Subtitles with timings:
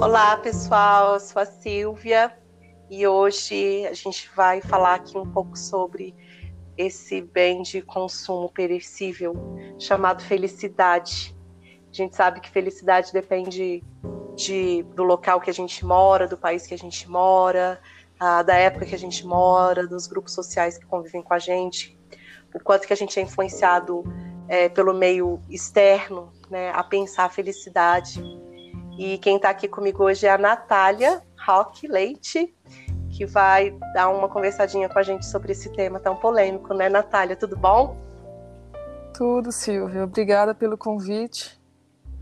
[0.00, 1.14] Olá, pessoal.
[1.14, 2.32] Eu sou a Silvia
[2.88, 6.14] e hoje a gente vai falar aqui um pouco sobre
[6.76, 9.34] esse bem de consumo perecível
[9.76, 11.36] chamado felicidade.
[11.90, 13.82] A gente sabe que felicidade depende
[14.36, 17.80] de, do local que a gente mora, do país que a gente mora,
[18.46, 21.98] da época que a gente mora, dos grupos sociais que convivem com a gente,
[22.54, 24.04] o quanto que a gente é influenciado
[24.46, 28.22] é, pelo meio externo né, a pensar a felicidade
[28.98, 32.52] e quem está aqui comigo hoje é a Natália Roque Leite,
[33.10, 37.36] que vai dar uma conversadinha com a gente sobre esse tema tão polêmico, né, Natália?
[37.36, 37.96] Tudo bom?
[39.16, 40.02] Tudo, Silvia.
[40.02, 41.56] Obrigada pelo convite.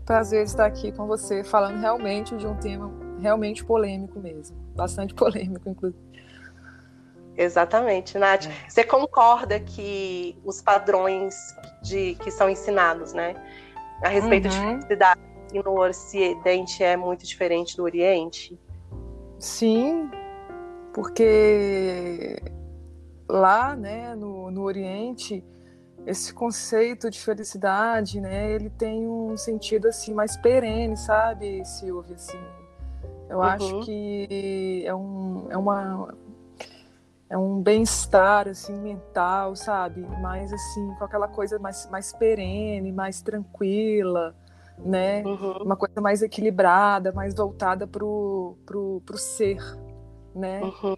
[0.05, 4.55] Prazer estar aqui com você, falando realmente de um tema realmente polêmico mesmo.
[4.75, 5.99] Bastante polêmico, inclusive.
[7.35, 8.45] Exatamente, Nath.
[8.45, 8.69] É.
[8.69, 11.35] Você concorda que os padrões
[11.81, 13.35] de, que são ensinados, né,
[14.03, 14.51] a respeito uhum.
[14.51, 18.59] de felicidade e no Ocidente é muito diferente do Oriente?
[19.39, 20.09] Sim,
[20.93, 22.41] porque
[23.29, 25.43] lá, né, no, no Oriente,
[26.05, 32.39] esse conceito de felicidade, né, ele tem um sentido assim mais perene, sabe, Silvia, assim.
[33.29, 33.43] Eu uhum.
[33.43, 36.13] acho que é, um, é uma
[37.29, 40.01] é um bem-estar assim mental, sabe?
[40.21, 44.33] Mais assim, com aquela coisa mais mais perene, mais tranquila
[44.77, 45.23] né?
[45.23, 45.63] Uhum.
[45.63, 49.59] Uma coisa mais equilibrada, mais voltada pro, pro, pro ser,
[50.35, 50.61] né?
[50.61, 50.95] Uhum.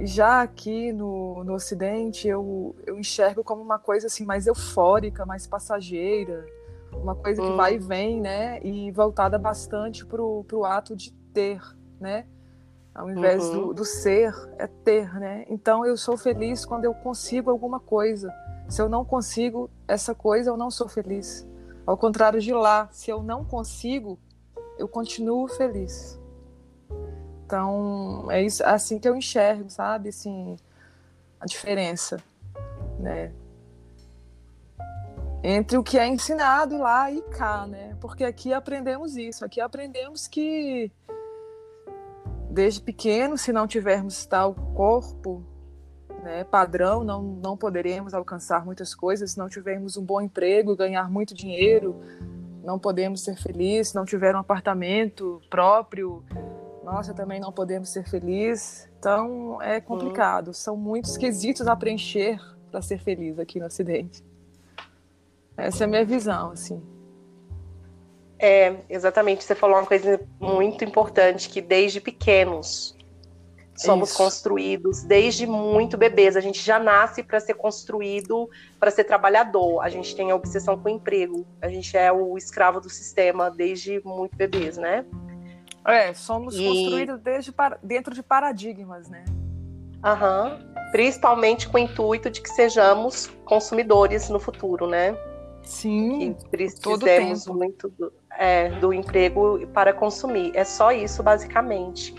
[0.00, 5.46] Já aqui no, no Ocidente, eu, eu enxergo como uma coisa assim mais eufórica, mais
[5.46, 6.46] passageira,
[6.92, 7.56] uma coisa que uhum.
[7.56, 8.60] vai e vem, né?
[8.62, 11.60] E voltada bastante pro, pro ato de ter,
[12.00, 12.26] né?
[12.94, 13.74] Ao invés do, uhum.
[13.74, 15.44] do ser, é ter, né?
[15.48, 18.32] Então eu sou feliz quando eu consigo alguma coisa.
[18.68, 21.47] Se eu não consigo essa coisa, eu não sou feliz.
[21.88, 24.18] Ao contrário de lá, se eu não consigo,
[24.76, 26.20] eu continuo feliz.
[27.46, 30.10] Então, é isso, assim que eu enxergo, sabe?
[30.10, 30.58] Assim,
[31.40, 32.22] a diferença,
[33.00, 33.32] né?
[35.42, 37.96] Entre o que é ensinado lá e cá, né?
[38.02, 40.92] Porque aqui aprendemos isso, aqui aprendemos que
[42.50, 45.42] desde pequeno, se não tivermos tal corpo,
[46.22, 51.10] né, padrão, não, não poderemos alcançar muitas coisas se não tivermos um bom emprego, ganhar
[51.10, 52.00] muito dinheiro,
[52.62, 56.24] não podemos ser felizes, se não tiver um apartamento próprio,
[56.84, 58.88] nossa, também não podemos ser felizes.
[58.98, 62.40] Então é complicado, são muitos quesitos a preencher
[62.70, 64.24] para ser feliz aqui no Ocidente.
[65.56, 66.82] Essa é a minha visão, assim.
[68.38, 69.42] É, exatamente.
[69.42, 72.96] Você falou uma coisa muito importante, que desde pequenos
[73.78, 74.18] Somos Isso.
[74.18, 76.36] construídos desde muito bebês.
[76.36, 78.50] A gente já nasce para ser construído,
[78.80, 79.80] para ser trabalhador.
[79.80, 81.46] A gente tem a obsessão com o emprego.
[81.62, 85.04] A gente é o escravo do sistema desde muito bebês, né?
[85.86, 86.66] É, somos e...
[86.66, 89.24] construídos desde dentro de paradigmas, né?
[90.04, 90.58] Aham.
[90.90, 95.16] Principalmente com o intuito de que sejamos consumidores no futuro, né?
[95.62, 96.34] Sim.
[96.34, 100.50] Que precisamos muito do, é, do emprego para consumir.
[100.54, 102.12] É só isso, basicamente.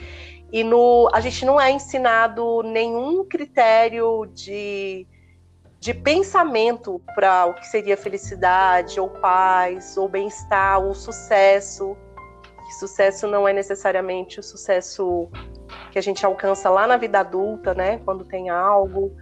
[0.51, 5.05] E no, a gente não é ensinado nenhum critério de,
[5.79, 11.95] de pensamento para o que seria felicidade, ou paz, ou bem-estar, ou sucesso.
[12.65, 15.29] Que sucesso não é necessariamente o sucesso
[15.91, 17.99] que a gente alcança lá na vida adulta, né?
[18.03, 19.15] Quando tem algo.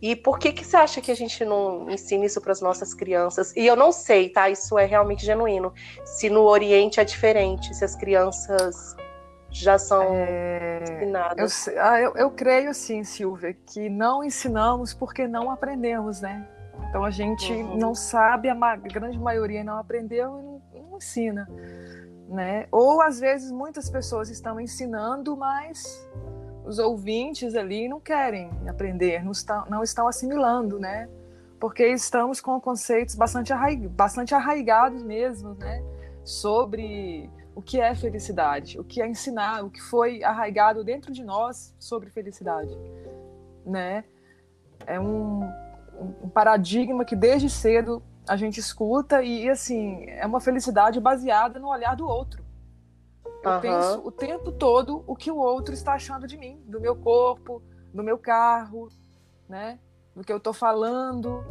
[0.00, 2.94] E por que que você acha que a gente não ensina isso para as nossas
[2.94, 3.52] crianças?
[3.56, 4.48] E eu não sei, tá?
[4.48, 5.72] Isso é realmente genuíno.
[6.04, 8.96] Se no Oriente é diferente, se as crianças
[9.50, 11.66] já são é, ensinadas?
[11.66, 16.46] Eu, ah, eu, eu, creio sim, Silvia, que não ensinamos porque não aprendemos, né?
[16.88, 17.76] Então a gente uhum.
[17.76, 21.48] não sabe, a, ma grande maioria não aprendeu e não, não, ensina,
[22.28, 22.66] né?
[22.70, 26.08] Ou às vezes muitas pessoas estão ensinando, mas
[26.64, 31.08] os ouvintes ali não querem aprender, não estão, não estão assimilando, né?
[31.58, 35.82] Porque estamos com conceitos bastante, arraig bastante arraigados mesmo, né?
[36.22, 37.28] Sobre
[37.58, 41.74] o que é felicidade, o que é ensinar, o que foi arraigado dentro de nós
[41.76, 42.70] sobre felicidade,
[43.66, 44.04] né?
[44.86, 45.42] É um,
[46.22, 51.68] um paradigma que desde cedo a gente escuta e assim é uma felicidade baseada no
[51.68, 52.44] olhar do outro.
[53.42, 53.60] Eu uhum.
[53.60, 57.60] penso o tempo todo o que o outro está achando de mim, do meu corpo,
[57.92, 58.88] do meu carro,
[59.48, 59.80] né?
[60.14, 61.44] Do que eu estou falando,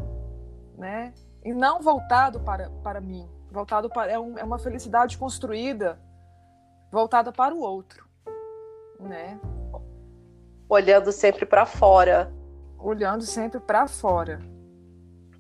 [0.78, 1.14] né?
[1.44, 3.28] E não voltado para, para mim,
[3.58, 6.00] voltado para é, um, é uma felicidade construída
[6.92, 8.08] voltada para o outro,
[9.00, 9.40] né?
[10.70, 12.32] Olhando sempre para fora.
[12.78, 14.40] Olhando sempre para fora,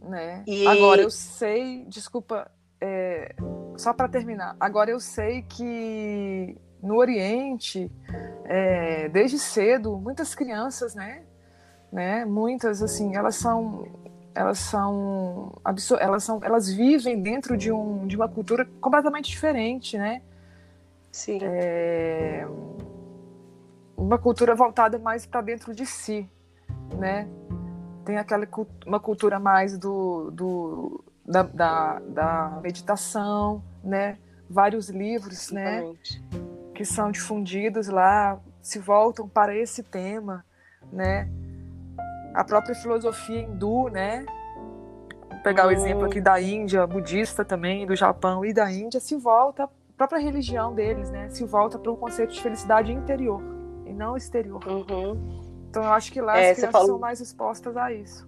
[0.01, 0.43] né?
[0.47, 0.65] E...
[0.67, 2.49] Agora eu sei, desculpa,
[2.81, 3.35] é,
[3.77, 4.55] só para terminar.
[4.59, 7.91] Agora eu sei que no Oriente,
[8.45, 11.23] é, desde cedo, muitas crianças, né,
[11.91, 13.85] né, muitas assim, elas são
[14.37, 15.51] elas são
[15.99, 20.21] elas são elas vivem dentro de um de uma cultura completamente diferente, né?
[21.11, 21.39] Sim.
[21.41, 22.47] É,
[23.97, 26.29] uma cultura voltada mais para dentro de si,
[26.95, 27.27] né?
[28.05, 28.47] Tem aquela
[28.85, 34.19] uma cultura mais do, do da, da, da meditação, né?
[34.47, 35.79] Vários livros, né?
[35.79, 36.21] Exatamente.
[36.21, 36.39] né?
[36.75, 40.45] Que são difundidos lá se voltam para esse tema,
[40.93, 41.27] né?
[42.37, 44.23] A própria filosofia hindu, né?
[45.27, 49.15] Vou pegar o exemplo aqui da Índia, budista também, do Japão e da Índia, se
[49.15, 51.29] volta a própria religião deles, né?
[51.31, 53.41] Se volta para um conceito de felicidade interior
[53.87, 54.63] e não exterior.
[54.67, 55.41] Uhum.
[55.67, 56.87] Então eu acho que lá é, as crianças falou...
[56.89, 58.27] são mais expostas a isso.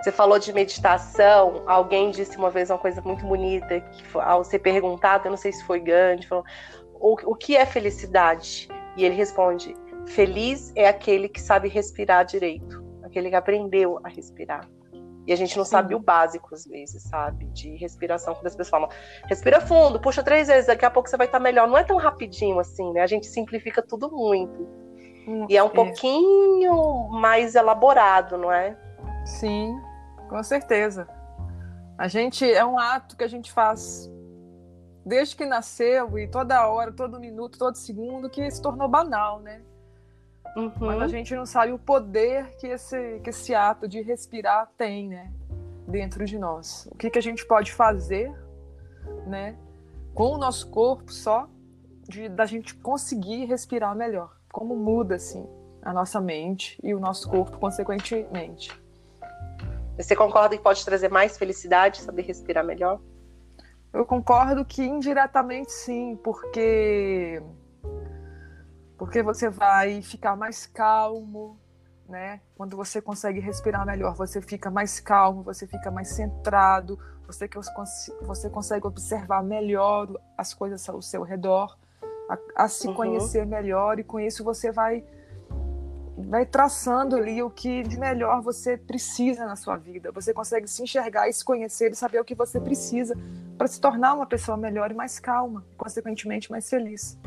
[0.00, 4.60] Você falou de meditação, alguém disse uma vez uma coisa muito bonita, que ao ser
[4.60, 6.44] perguntado, eu não sei se foi Gandhi, falou,
[7.00, 8.68] o, o que é felicidade?
[8.96, 9.74] E ele responde,
[10.06, 14.68] feliz é aquele que sabe respirar direito, aquele que aprendeu a respirar.
[15.26, 15.70] E a gente não Sim.
[15.70, 17.46] sabe o básico, às vezes, sabe?
[17.46, 18.88] De respiração, quando as pessoas falam,
[19.26, 21.66] respira fundo, puxa três vezes, daqui a pouco você vai estar melhor.
[21.66, 23.00] Não é tão rapidinho assim, né?
[23.00, 24.68] A gente simplifica tudo muito.
[25.26, 25.70] Hum, e é um é.
[25.70, 28.76] pouquinho mais elaborado, não é?
[29.24, 29.74] Sim,
[30.28, 31.08] com certeza.
[31.96, 34.10] A gente é um ato que a gente faz
[35.06, 39.62] desde que nasceu e toda hora, todo minuto, todo segundo, que se tornou banal, né?
[40.56, 40.72] Uhum.
[40.78, 45.08] Mas a gente não sabe o poder que esse, que esse ato de respirar tem,
[45.08, 45.32] né?
[45.86, 46.88] Dentro de nós.
[46.92, 48.32] O que, que a gente pode fazer,
[49.26, 49.56] né?
[50.14, 51.48] Com o nosso corpo só,
[52.08, 54.36] de, da gente conseguir respirar melhor.
[54.52, 55.44] Como muda, assim,
[55.82, 58.70] a nossa mente e o nosso corpo, consequentemente.
[59.96, 63.00] Você concorda que pode trazer mais felicidade, saber respirar melhor?
[63.92, 67.40] Eu concordo que indiretamente sim, porque
[69.04, 71.58] porque você vai ficar mais calmo,
[72.08, 72.40] né?
[72.56, 77.46] Quando você consegue respirar melhor, você fica mais calmo, você fica mais centrado, você,
[78.22, 80.08] você consegue observar melhor
[80.38, 81.76] as coisas ao seu redor,
[82.30, 82.94] a, a se uhum.
[82.94, 85.04] conhecer melhor, e com isso você vai
[86.16, 90.12] vai traçando ali o que de melhor você precisa na sua vida.
[90.12, 93.14] Você consegue se enxergar e se conhecer e saber o que você precisa
[93.58, 97.18] para se tornar uma pessoa melhor e mais calma, consequentemente mais feliz.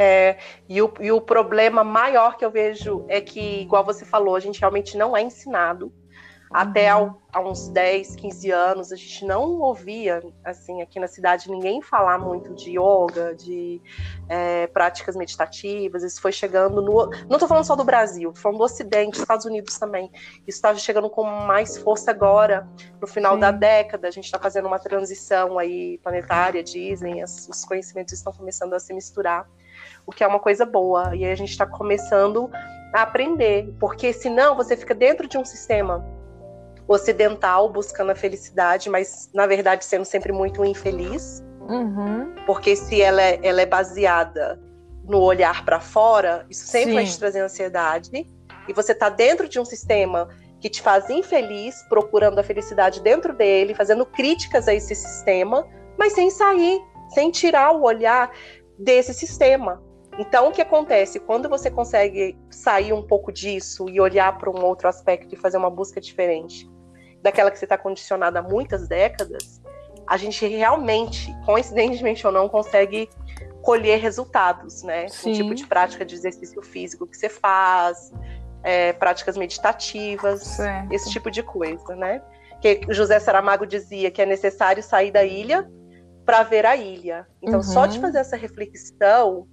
[0.00, 4.36] É, e, o, e o problema maior que eu vejo é que, igual você falou,
[4.36, 5.92] a gente realmente não é ensinado
[6.50, 7.14] até uhum.
[7.30, 12.18] há uns 10, 15 anos, a gente não ouvia, assim, aqui na cidade, ninguém falar
[12.18, 13.82] muito de yoga, de
[14.28, 16.02] é, práticas meditativas.
[16.02, 17.10] Isso foi chegando no.
[17.28, 20.10] Não estou falando só do Brasil, estou falando do Ocidente, Estados Unidos também.
[20.46, 22.66] Isso está chegando com mais força agora,
[23.00, 23.40] no final Sim.
[23.40, 24.08] da década.
[24.08, 28.78] A gente está fazendo uma transição aí planetária, dizem, as, os conhecimentos estão começando a
[28.78, 29.46] se misturar,
[30.08, 31.14] o que é uma coisa boa.
[31.14, 32.50] E aí a gente está começando
[32.94, 36.02] a aprender, porque senão você fica dentro de um sistema
[36.88, 41.44] ocidental buscando a felicidade, mas na verdade sendo sempre muito infeliz.
[41.68, 42.34] Uhum.
[42.46, 44.58] Porque se ela é, ela é baseada
[45.04, 46.94] no olhar para fora, isso sempre Sim.
[46.94, 48.26] vai te trazer ansiedade.
[48.66, 50.26] E você está dentro de um sistema
[50.58, 56.14] que te faz infeliz, procurando a felicidade dentro dele, fazendo críticas a esse sistema, mas
[56.14, 58.32] sem sair, sem tirar o olhar
[58.78, 59.86] desse sistema.
[60.18, 61.20] Então, o que acontece?
[61.20, 65.56] Quando você consegue sair um pouco disso e olhar para um outro aspecto e fazer
[65.56, 66.68] uma busca diferente,
[67.22, 69.62] daquela que você está condicionada há muitas décadas,
[70.06, 73.08] a gente realmente, coincidentemente ou não, consegue
[73.62, 75.08] colher resultados, né?
[75.08, 75.30] Sim.
[75.30, 78.12] Um tipo de prática de exercício físico que você faz,
[78.64, 80.92] é, práticas meditativas, certo.
[80.92, 82.22] esse tipo de coisa, né?
[82.60, 85.70] Que José Saramago dizia que é necessário sair da ilha
[86.24, 87.26] para ver a ilha.
[87.40, 87.62] Então, uhum.
[87.62, 89.46] só de fazer essa reflexão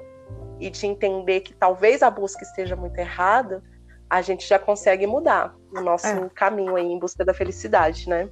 [0.59, 3.63] e de entender que talvez a busca esteja muito errada,
[4.09, 6.29] a gente já consegue mudar o nosso é.
[6.29, 8.29] caminho aí em busca da felicidade, né?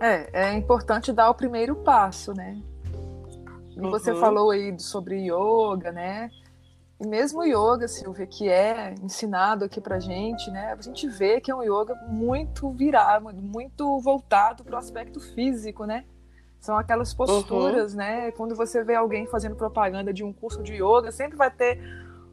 [0.00, 2.60] É, é importante dar o primeiro passo, né?
[3.76, 3.90] Uhum.
[3.90, 6.28] Você falou aí sobre yoga, né?
[7.00, 10.72] E mesmo o yoga, Silvia, que é ensinado aqui pra gente, né?
[10.78, 15.84] A gente vê que é um yoga muito virado, muito voltado para o aspecto físico,
[15.84, 16.04] né?
[16.62, 17.98] São aquelas posturas, uhum.
[17.98, 18.30] né?
[18.30, 21.80] Quando você vê alguém fazendo propaganda de um curso de yoga, sempre vai ter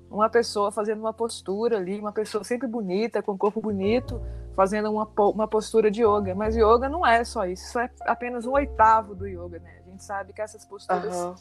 [0.07, 4.21] uma pessoa fazendo uma postura ali, uma pessoa sempre bonita, com o corpo bonito,
[4.55, 6.35] fazendo uma, uma postura de yoga.
[6.35, 9.81] Mas yoga não é só isso, isso é apenas um oitavo do yoga, né?
[9.83, 11.33] A gente sabe que essas posturas, uhum.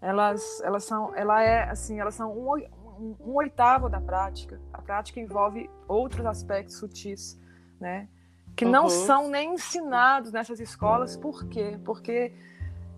[0.00, 4.60] elas, elas são, ela é assim, elas são um, um, um, oitavo da prática.
[4.72, 7.36] A prática envolve outros aspectos sutis,
[7.80, 8.08] né?
[8.54, 8.70] Que uhum.
[8.70, 11.78] não são nem ensinados nessas escolas, por quê?
[11.84, 12.32] Porque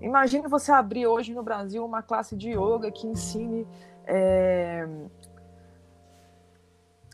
[0.04, 3.66] Imagine você abrir hoje no Brasil uma classe de yoga que ensine
[4.06, 4.86] é,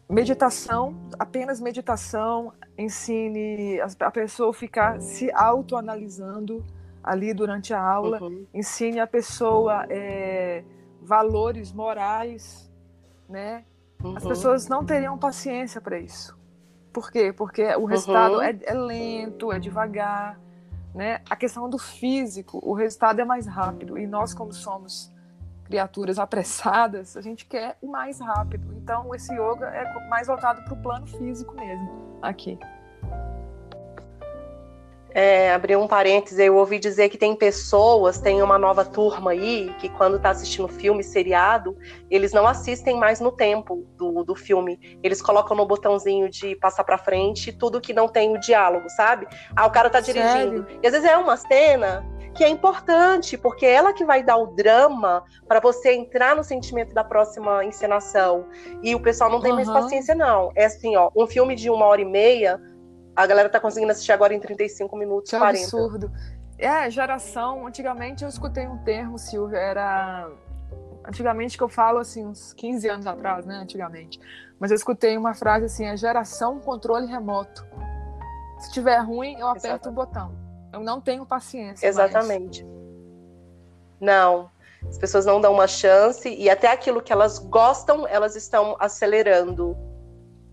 [0.09, 6.65] meditação, apenas meditação, ensine a pessoa ficar se autoanalisando
[7.01, 8.45] ali durante a aula, uhum.
[8.53, 10.65] ensine a pessoa é,
[11.01, 12.69] valores morais,
[13.29, 13.65] né?
[14.03, 14.17] Uhum.
[14.17, 16.37] As pessoas não teriam paciência para isso.
[16.93, 17.33] Por quê?
[17.33, 18.43] Porque o resultado uhum.
[18.43, 20.39] é, é, lento, é devagar,
[20.95, 21.21] né?
[21.29, 25.13] A questão do físico, o resultado é mais rápido e nós como somos
[25.65, 28.75] criaturas apressadas, a gente quer o mais rápido.
[28.77, 32.59] Então, esse yoga é mais voltado para o plano físico mesmo, aqui.
[35.13, 39.75] É, abrir um parênteses, eu ouvi dizer que tem pessoas, tem uma nova turma aí,
[39.79, 41.77] que quando está assistindo filme, seriado,
[42.11, 44.99] eles não assistem mais no tempo do, do filme.
[45.03, 49.27] Eles colocam no botãozinho de passar para frente tudo que não tem o diálogo, sabe?
[49.57, 50.65] Ah, o cara tá dirigindo.
[50.65, 50.67] Sério?
[50.83, 54.37] E às vezes é uma cena que é importante, porque é ela que vai dar
[54.37, 58.47] o drama para você entrar no sentimento da próxima encenação.
[58.83, 59.57] E o pessoal não tem uhum.
[59.57, 60.51] mais paciência, não.
[60.55, 62.61] É assim, ó, um filme de uma hora e meia
[63.21, 65.63] a galera tá conseguindo assistir agora em 35 minutos, que 40.
[65.63, 66.13] absurdo.
[66.59, 67.67] É, geração.
[67.67, 70.31] Antigamente eu escutei um termo, Silvia, era.
[71.07, 73.57] Antigamente que eu falo assim, uns 15 anos atrás, né?
[73.57, 74.21] Antigamente.
[74.59, 77.67] Mas eu escutei uma frase assim: é geração controle remoto.
[78.59, 79.89] Se tiver ruim, eu aperto Exatamente.
[79.89, 80.35] o botão.
[80.73, 81.87] Eu não tenho paciência.
[81.87, 82.63] Exatamente.
[82.63, 82.81] Mais.
[84.01, 84.51] Não.
[84.87, 89.77] As pessoas não dão uma chance e até aquilo que elas gostam, elas estão acelerando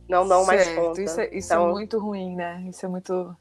[0.07, 0.65] não dão certo.
[0.65, 1.01] mais conta.
[1.01, 2.63] Isso, é, isso é então, é muito ruim, né?
[2.67, 3.35] Isso é muito.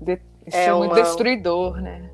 [0.00, 0.20] De...
[0.46, 1.02] Isso é, é muito uma...
[1.02, 2.10] destruidor, né?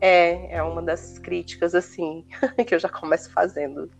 [0.00, 2.26] É, é uma das críticas, assim,
[2.66, 3.90] que eu já começo fazendo.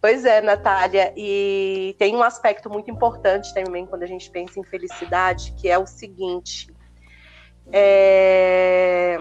[0.00, 4.64] Pois é, Natália, e tem um aspecto muito importante também quando a gente pensa em
[4.64, 6.72] felicidade, que é o seguinte.
[7.72, 9.18] É...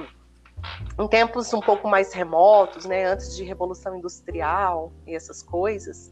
[0.99, 6.11] Em tempos um pouco mais remotos, né, antes de Revolução Industrial e essas coisas,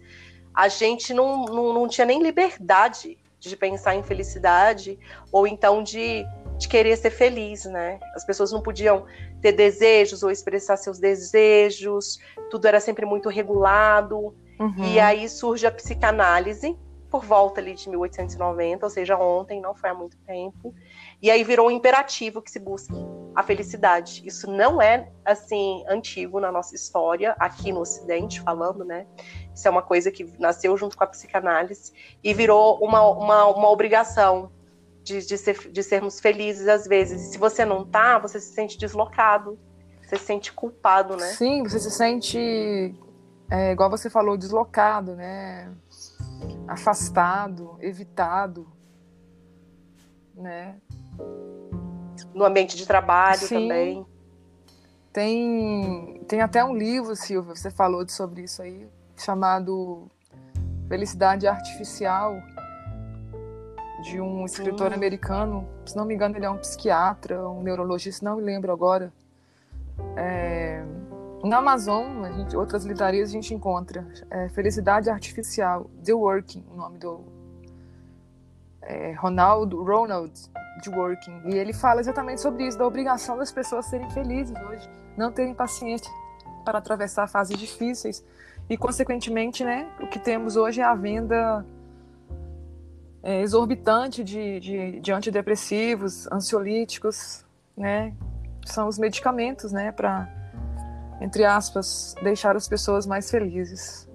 [0.53, 4.99] a gente não, não, não tinha nem liberdade de pensar em felicidade
[5.31, 6.23] ou então de,
[6.57, 7.99] de querer ser feliz, né?
[8.15, 9.05] As pessoas não podiam
[9.41, 12.19] ter desejos ou expressar seus desejos,
[12.51, 14.35] tudo era sempre muito regulado.
[14.59, 14.85] Uhum.
[14.85, 16.77] E aí surge a psicanálise
[17.11, 20.73] por volta ali de 1890, ou seja, ontem, não foi há muito tempo.
[21.21, 22.93] E aí virou um imperativo que se busque
[23.35, 24.23] a felicidade.
[24.25, 29.05] Isso não é assim antigo na nossa história, aqui no Ocidente falando, né?
[29.53, 31.91] Isso é uma coisa que nasceu junto com a psicanálise
[32.23, 34.51] e virou uma, uma, uma obrigação
[35.03, 37.21] de, de, ser, de sermos felizes às vezes.
[37.21, 39.59] E se você não tá, você se sente deslocado,
[40.01, 41.27] você se sente culpado, né?
[41.27, 42.95] Sim, você se sente,
[43.49, 45.71] é, igual você falou, deslocado, né?
[46.67, 48.67] Afastado, evitado,
[50.35, 50.75] né?
[52.33, 53.55] No ambiente de trabalho Sim.
[53.55, 54.05] também.
[55.13, 58.87] Tem, tem até um livro, Silvia, você falou sobre isso aí,
[59.23, 60.09] chamado
[60.87, 62.41] Felicidade Artificial,
[64.01, 64.95] de um escritor hum.
[64.95, 65.67] americano.
[65.85, 69.13] Se não me engano, ele é um psiquiatra, um neurologista, não me lembro agora.
[70.15, 70.83] É,
[71.43, 76.97] na Amazon, gente, outras livrarias a gente encontra é, Felicidade Artificial, The Working, o nome
[76.97, 77.23] do
[78.81, 80.33] é, Ronald Ronald
[80.81, 81.41] de Working.
[81.45, 85.53] E ele fala exatamente sobre isso, da obrigação das pessoas serem felizes hoje, não terem
[85.53, 86.11] paciência
[86.65, 88.23] para atravessar fases difíceis
[88.71, 91.65] e, consequentemente, né, o que temos hoje é a venda
[93.21, 97.43] é, exorbitante de, de, de, antidepressivos, ansiolíticos,
[97.75, 98.15] né?
[98.65, 100.25] São os medicamentos, né, para,
[101.19, 104.09] entre aspas, deixar as pessoas mais felizes.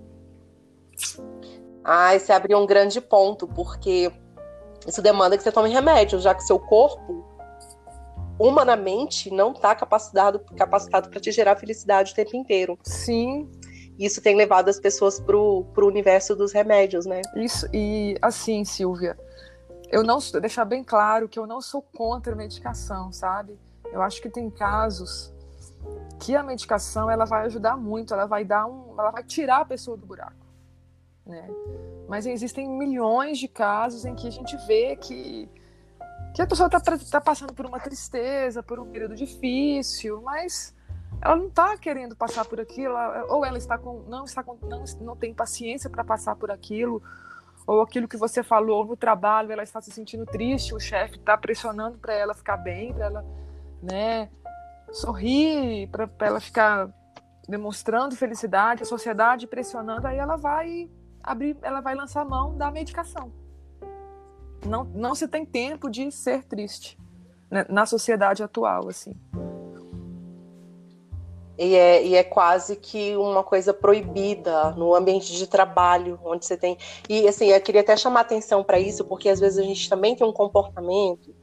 [1.84, 4.10] Ah, esse abriu um grande ponto, porque
[4.86, 7.26] isso demanda que você tome remédio, já que seu corpo,
[8.38, 12.78] humanamente, não está capacitado capacitado para te gerar felicidade o tempo inteiro.
[12.82, 13.50] Sim,
[13.98, 17.22] isso tem levado as pessoas pro, pro universo dos remédios, né?
[17.34, 19.18] Isso, e assim, Silvia,
[19.90, 23.58] eu não deixar bem claro que eu não sou contra a medicação, sabe?
[23.92, 25.32] Eu acho que tem casos
[26.20, 29.64] que a medicação ela vai ajudar muito, ela vai dar um, ela vai tirar a
[29.64, 30.46] pessoa do buraco,
[31.24, 31.48] né?
[32.08, 35.48] Mas existem milhões de casos em que a gente vê que
[36.34, 40.74] que a pessoa está tá passando por uma tristeza, por um período difícil, mas
[41.20, 42.94] ela não está querendo passar por aquilo,
[43.28, 47.02] ou ela está com, não está com, não, não tem paciência para passar por aquilo,
[47.66, 51.36] ou aquilo que você falou no trabalho, ela está se sentindo triste, o chefe está
[51.36, 53.24] pressionando para ela ficar bem, para ela,
[53.82, 54.30] né,
[54.92, 56.88] sorrir, para ela ficar
[57.48, 60.90] demonstrando felicidade, a sociedade pressionando, aí ela vai
[61.22, 63.32] abrir, ela vai lançar mão da medicação.
[64.64, 66.98] Não, não se tem tempo de ser triste
[67.50, 69.14] né, na sociedade atual, assim.
[71.58, 76.56] E é, e é quase que uma coisa proibida no ambiente de trabalho, onde você
[76.56, 76.76] tem.
[77.08, 80.14] E assim, eu queria até chamar atenção para isso, porque às vezes a gente também
[80.14, 81.34] tem um comportamento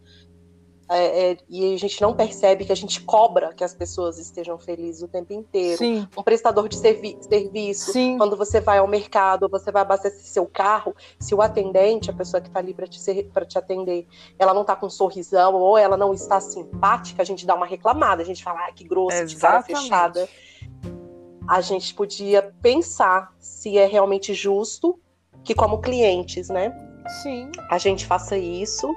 [0.89, 4.57] é, é, e a gente não percebe que a gente cobra que as pessoas estejam
[4.57, 5.77] felizes o tempo inteiro.
[5.77, 6.07] Sim.
[6.17, 8.17] Um prestador de servi serviço, Sim.
[8.17, 12.41] quando você vai ao mercado, você vai abastecer seu carro, se o atendente, a pessoa
[12.41, 15.95] que está ali para te, te atender, ela não está com um sorrisão ou ela
[15.95, 19.35] não está simpática, a gente dá uma reclamada, a gente fala, ah, que grosso, de
[19.35, 20.27] cara fechada.
[21.47, 24.99] A gente podia pensar se é realmente justo
[25.43, 26.73] que, como clientes, né?
[27.21, 27.51] Sim.
[27.69, 28.87] A gente faça isso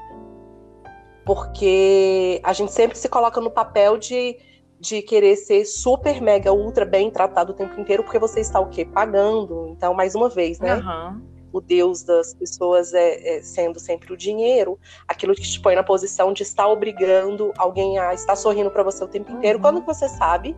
[1.27, 4.39] porque a gente sempre se coloca no papel de,
[4.79, 8.69] de querer ser super, mega, ultra bem tratado o tempo inteiro, porque você está o
[8.69, 8.85] quê?
[8.85, 9.67] Pagando.
[9.71, 10.77] Então, mais uma vez, né?
[10.77, 11.21] Uhum.
[11.53, 14.79] O Deus das pessoas é, é, sendo sempre o dinheiro,
[15.09, 19.03] aquilo que te põe na posição de estar obrigando alguém a estar sorrindo para você
[19.03, 19.63] o tempo inteiro, uhum.
[19.63, 20.57] quando você sabe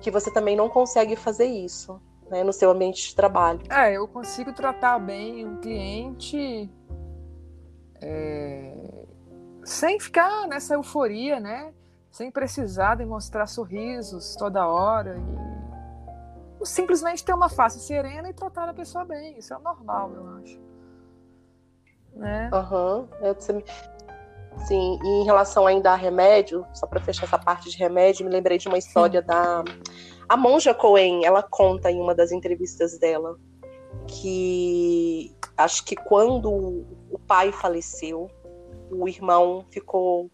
[0.00, 3.60] que você também não consegue fazer isso né, no seu ambiente de trabalho.
[3.68, 6.70] É, eu consigo tratar bem um cliente.
[8.00, 9.01] É
[9.64, 11.72] sem ficar nessa euforia, né?
[12.10, 15.16] Sem precisar demonstrar sorrisos toda hora
[16.60, 19.38] e simplesmente ter uma face serena e tratar a pessoa bem.
[19.38, 20.60] Isso é normal, eu acho.
[22.14, 22.50] Né?
[22.52, 23.08] Uhum.
[24.66, 28.30] Sim, e em relação ainda a remédio, só para fechar essa parte de remédio, me
[28.30, 29.26] lembrei de uma história Sim.
[29.26, 29.64] da
[30.28, 33.38] a Monja Cohen, ela conta em uma das entrevistas dela
[34.06, 38.30] que acho que quando o pai faleceu,
[38.92, 40.30] o irmão ficou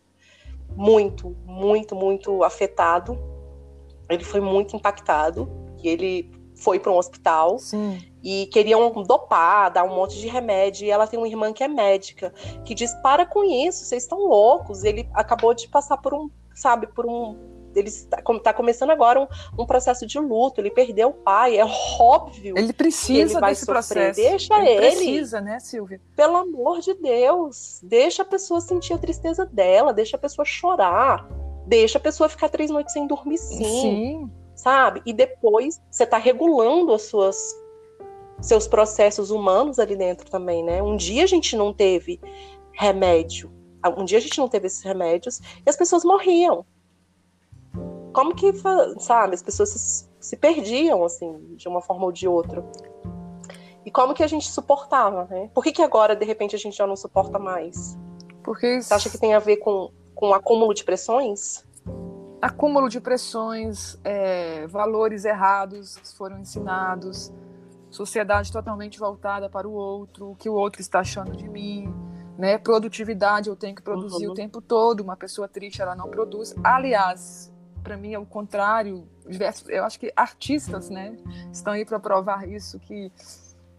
[0.77, 3.19] muito, muito, muito afetado.
[4.09, 5.49] Ele foi muito impactado
[5.83, 7.99] e ele foi para um hospital Sim.
[8.23, 10.87] e queriam dopar, dar um monte de remédio.
[10.87, 12.33] E ela tem uma irmã que é médica
[12.65, 14.85] que diz: para com isso, vocês estão loucos.
[14.85, 19.27] Ele acabou de passar por um, sabe, por um ele está tá começando agora um,
[19.62, 21.64] um, processo de luto, ele perdeu o pai, é
[21.99, 22.57] óbvio.
[22.57, 23.75] Ele precisa ele vai desse sofrer.
[23.75, 24.21] processo.
[24.21, 24.71] Deixa ele.
[24.71, 26.01] Ele precisa, né, Silvia?
[26.17, 31.29] Pelo amor de Deus, deixa a pessoa sentir a tristeza dela, deixa a pessoa chorar,
[31.67, 33.64] deixa a pessoa ficar três noites sem dormir sim.
[33.64, 34.31] Sim.
[34.55, 35.03] Sabe?
[35.07, 37.57] E depois você está regulando as suas
[38.41, 40.83] seus processos humanos ali dentro também, né?
[40.83, 42.21] Um dia a gente não teve
[42.73, 43.53] remédio,
[43.97, 46.64] um dia a gente não teve esses remédios e as pessoas morriam
[48.18, 48.52] como que,
[48.98, 52.64] sabe, as pessoas se, se perdiam, assim, de uma forma ou de outra.
[53.87, 55.48] E como que a gente suportava, né?
[55.54, 57.96] Por que, que agora, de repente, a gente já não suporta mais?
[58.42, 61.64] Porque Você acha que tem a ver com, com acúmulo de pressões?
[62.42, 67.33] Acúmulo de pressões, é, valores errados que foram ensinados,
[67.88, 71.94] sociedade totalmente voltada para o outro, o que o outro está achando de mim,
[72.37, 72.59] né?
[72.59, 74.33] Produtividade, eu tenho que produzir uhum.
[74.33, 75.04] o tempo todo.
[75.04, 76.52] Uma pessoa triste, ela não produz.
[76.64, 77.57] Aliás,
[77.88, 79.09] para mim é o contrário.
[79.27, 81.16] Diversos, eu acho que artistas, né,
[81.51, 83.11] estão aí para provar isso que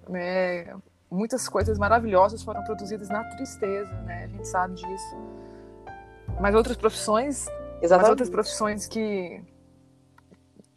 [0.08, 0.76] né,
[1.12, 4.24] muitas coisas maravilhosas foram produzidas na tristeza, né?
[4.24, 5.16] A gente sabe disso.
[6.40, 7.48] Mas outras profissões,
[7.82, 7.92] Exatamente.
[7.92, 9.42] mas outras profissões que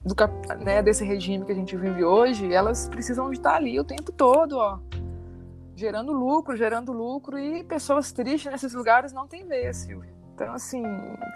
[0.04, 0.14] do,
[0.62, 4.12] né, desse regime que a gente vive hoje, elas precisam de estar ali o tempo
[4.12, 4.78] todo, ó,
[5.74, 10.21] gerando lucro, gerando lucro e pessoas tristes nesses lugares não tem vez, Silvia.
[10.42, 10.82] Então, assim,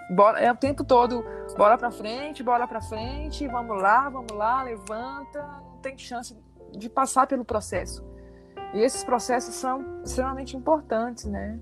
[0.09, 1.23] bola, é o tempo todo
[1.57, 6.35] bola para frente, bola para frente, vamos lá, vamos lá, levanta, não tem chance
[6.71, 8.05] de passar pelo processo.
[8.73, 11.59] E esses processos são extremamente importantes, né?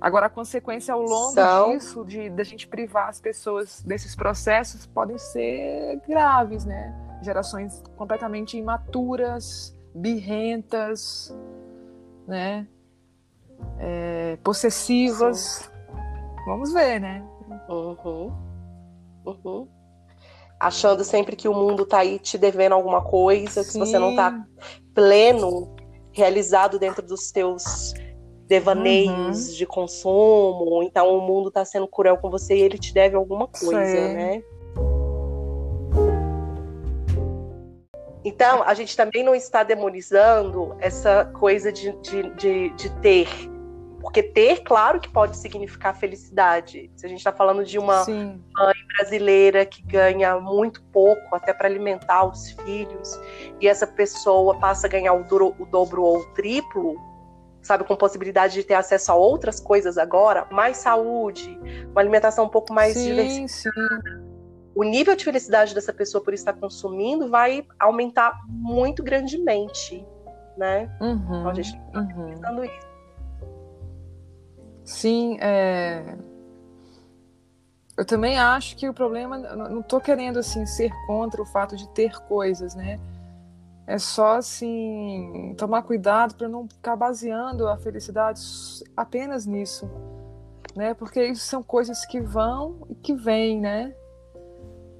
[0.00, 1.72] Agora, a consequência ao longo são...
[1.72, 6.94] disso, de da gente privar as pessoas desses processos, podem ser graves, né?
[7.22, 11.36] Gerações completamente imaturas, birrentas,
[12.26, 12.66] né?
[13.78, 15.38] É, possessivas.
[15.38, 15.79] Sim.
[16.50, 17.24] Vamos ver, né?
[17.68, 18.32] Uhum.
[19.24, 19.68] Uhum.
[20.58, 23.70] Achando sempre que o mundo tá aí te devendo alguma coisa, Sim.
[23.70, 24.44] que você não tá
[24.92, 25.72] pleno,
[26.10, 27.94] realizado dentro dos teus
[28.48, 29.54] devaneios uhum.
[29.54, 33.46] de consumo, então o mundo tá sendo cruel com você e ele te deve alguma
[33.46, 34.14] coisa, Sim.
[34.14, 34.42] né?
[38.24, 43.28] Então, a gente também não está demonizando essa coisa de, de, de, de ter
[44.00, 46.90] porque ter, claro que pode significar felicidade.
[46.96, 48.42] Se a gente está falando de uma Sim.
[48.56, 53.20] mãe brasileira que ganha muito pouco até para alimentar os filhos,
[53.60, 56.96] e essa pessoa passa a ganhar o, duro, o dobro ou o triplo,
[57.62, 61.58] sabe, com possibilidade de ter acesso a outras coisas agora, mais saúde,
[61.90, 64.10] uma alimentação um pouco mais sim, diversificada.
[64.10, 64.30] Sim.
[64.74, 70.06] O nível de felicidade dessa pessoa por estar consumindo vai aumentar muito grandemente,
[70.56, 70.88] né?
[71.00, 72.26] Uhum, então a gente está uhum.
[72.26, 72.89] pensando isso.
[74.90, 76.16] Sim, é...
[77.96, 81.88] eu também acho que o problema, não estou querendo assim ser contra o fato de
[81.90, 82.98] ter coisas, né?
[83.86, 88.42] É só assim tomar cuidado para não ficar baseando a felicidade
[88.96, 89.88] apenas nisso,
[90.74, 90.92] né?
[90.92, 93.94] Porque isso são coisas que vão e que vêm, né?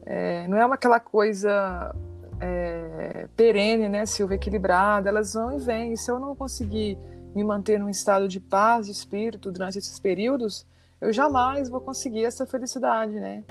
[0.07, 1.93] É, não é uma, aquela coisa
[2.41, 5.09] é, perene, né, Silvia, equilibrada.
[5.09, 5.93] Elas vão e vêm.
[5.95, 6.97] E se eu não conseguir
[7.35, 10.67] me manter num estado de paz de espírito durante esses períodos,
[11.01, 13.45] eu jamais vou conseguir essa felicidade, né?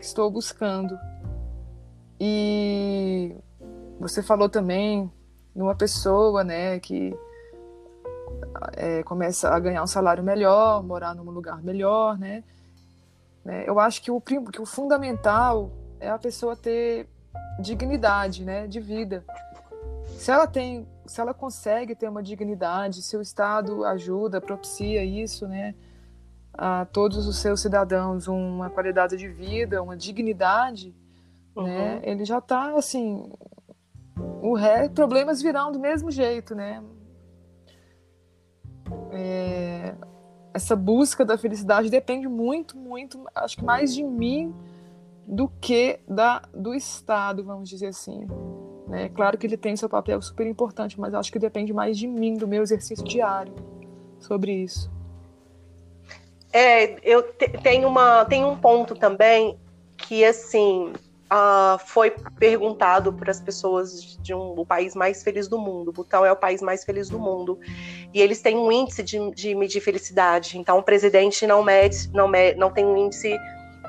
[0.00, 0.98] Estou buscando.
[2.20, 3.36] E
[4.00, 5.10] você falou também
[5.54, 7.16] numa pessoa, né, que
[8.76, 12.44] é, começa a ganhar um salário melhor, morar num lugar melhor, né?
[13.44, 13.64] né?
[13.66, 17.08] Eu acho que o, que o fundamental é a pessoa ter
[17.60, 19.24] dignidade, né, de vida.
[20.16, 25.48] Se ela tem, se ela consegue ter uma dignidade, se o Estado ajuda, propicia isso,
[25.48, 25.74] né,
[26.52, 30.94] a todos os seus cidadãos uma qualidade de vida, uma dignidade,
[31.56, 31.66] né, uhum.
[31.66, 32.00] né?
[32.04, 33.30] Ele já está assim,
[34.42, 36.82] o ré, problemas virão do mesmo jeito, né?
[39.10, 39.94] É,
[40.52, 44.54] essa busca da felicidade depende muito, muito, acho que mais de mim
[45.26, 48.26] do que da do Estado, vamos dizer assim.
[48.88, 49.10] Né?
[49.10, 52.34] Claro que ele tem seu papel super importante, mas acho que depende mais de mim,
[52.34, 53.52] do meu exercício diário
[54.18, 54.90] sobre isso.
[56.50, 59.58] É, eu te, tenho, uma, tenho um ponto também
[59.98, 60.90] que, assim,
[61.30, 65.88] uh, foi perguntado para as pessoas de um, o país mais feliz do mundo.
[65.88, 67.58] O Butão é o país mais feliz do mundo.
[68.14, 70.58] E eles têm um índice de, de medir felicidade.
[70.58, 73.36] Então, o presidente não, mede, não, mede, não tem um índice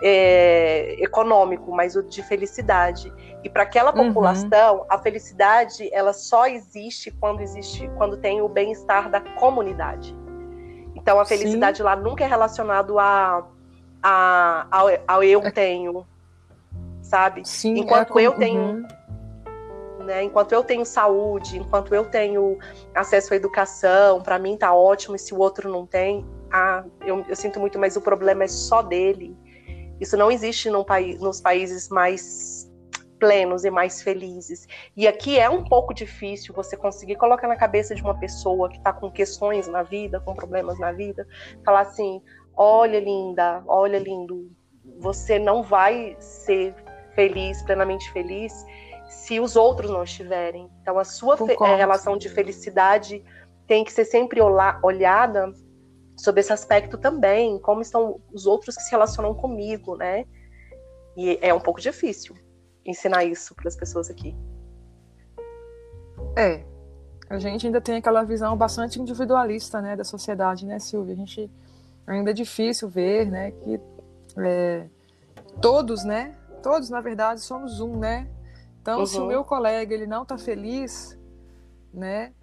[0.01, 3.11] é, econômico, mas o de felicidade.
[3.43, 4.07] E para aquela uhum.
[4.07, 4.85] população, uhum.
[4.89, 10.15] a felicidade ela só existe quando existe quando tem o bem-estar da comunidade.
[10.95, 11.83] Então a felicidade Sim.
[11.83, 13.47] lá nunca é relacionado a,
[14.03, 15.51] a ao, ao eu é.
[15.51, 16.05] tenho,
[17.01, 17.47] sabe?
[17.47, 20.03] Sim, é enquanto é eu tenho uhum.
[20.03, 22.57] né, enquanto eu tenho saúde, enquanto eu tenho
[22.93, 27.23] acesso à educação, para mim tá ótimo, e se o outro não tem, ah, eu,
[27.29, 29.37] eu, sinto muito, mas o problema é só dele.
[29.99, 32.68] Isso não existe país, nos países mais
[33.19, 34.67] plenos e mais felizes.
[34.95, 38.77] E aqui é um pouco difícil você conseguir colocar na cabeça de uma pessoa que
[38.77, 41.27] está com questões na vida, com problemas na vida,
[41.63, 42.21] falar assim:
[42.55, 44.49] olha, linda, olha, lindo,
[44.97, 46.73] você não vai ser
[47.13, 48.65] feliz, plenamente feliz,
[49.09, 50.69] se os outros não estiverem.
[50.81, 53.23] Então, a sua é, relação de felicidade
[53.67, 54.39] tem que ser sempre
[54.81, 55.53] olhada
[56.17, 60.25] sobre esse aspecto também, como estão os outros que se relacionam comigo, né?
[61.15, 62.35] E é um pouco difícil
[62.85, 64.35] ensinar isso para as pessoas aqui.
[66.35, 66.63] É.
[67.29, 71.13] A gente ainda tem aquela visão bastante individualista, né, da sociedade, né, Silvia?
[71.13, 71.51] A gente
[72.07, 73.79] ainda é difícil ver, né, que
[74.37, 74.87] é,
[75.61, 78.27] todos, né, todos na verdade somos um, né?
[78.81, 79.05] Então, uhum.
[79.05, 79.27] se o uhum.
[79.27, 81.19] meu colega ele não está feliz,
[81.93, 82.33] né,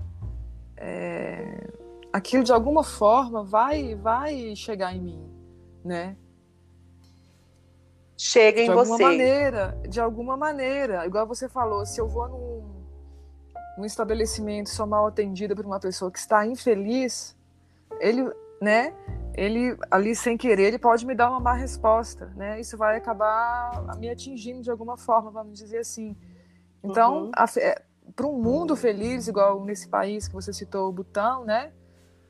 [0.77, 1.69] é,
[2.13, 5.31] aquilo de alguma forma vai vai chegar em mim,
[5.85, 6.17] né?
[8.17, 8.97] Chega em de você.
[8.97, 11.07] De alguma maneira, de alguma maneira.
[11.07, 12.85] Igual você falou, se eu vou num,
[13.79, 17.37] num estabelecimento sou mal atendida por uma pessoa que está infeliz,
[18.01, 18.29] ele,
[18.61, 18.95] né?
[19.35, 22.59] Ele ali sem querer, ele pode me dar uma má resposta, né?
[22.59, 26.17] Isso vai acabar me atingindo de alguma forma, vamos dizer assim.
[26.83, 27.31] Então, uhum.
[27.59, 27.83] É,
[28.15, 31.73] para um mundo feliz, igual nesse país que você citou, o Butão, né?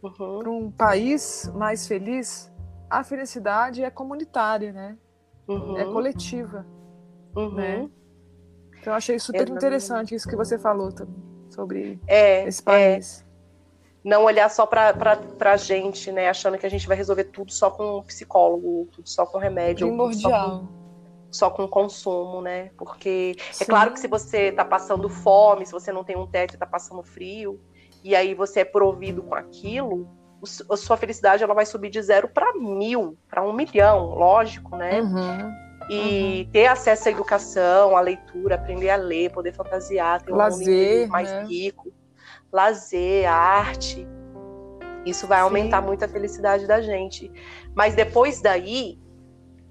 [0.03, 0.39] Uhum.
[0.41, 2.51] Para um país mais feliz,
[2.91, 4.97] a felicidade é comunitária, né?
[5.49, 5.79] Uhum.
[5.79, 6.67] é coletiva,
[7.35, 7.55] uhum.
[7.55, 7.91] né?
[8.81, 9.65] Então eu achei super Exatamente.
[9.65, 10.91] interessante isso que você falou
[11.51, 13.23] sobre é, esse país.
[13.23, 13.27] É.
[14.09, 14.95] Não olhar só para
[15.41, 16.29] a gente, né?
[16.29, 19.89] Achando que a gente vai resolver tudo só com um psicólogo, tudo só com remédio,
[19.89, 20.69] Primordial.
[21.29, 22.71] Só com, consumo, né?
[22.79, 23.65] Porque é Sim.
[23.65, 26.55] é claro que se você está passando fome, se você não tem um teto e
[26.55, 27.61] está passando frio,
[28.05, 30.09] e aí você é provido com aquilo,
[30.71, 35.01] a sua felicidade ela vai subir de zero para mil, para um milhão, lógico, né?
[35.01, 36.51] Uhum, e uhum.
[36.53, 41.31] ter acesso à educação, à leitura, aprender a ler, poder fantasiar, ter um lazer, mais
[41.31, 41.45] né?
[41.45, 41.93] rico,
[42.53, 44.07] lazer, arte.
[45.05, 45.45] Isso vai Sim.
[45.45, 47.31] aumentar muito a felicidade da gente.
[47.75, 48.99] Mas depois daí,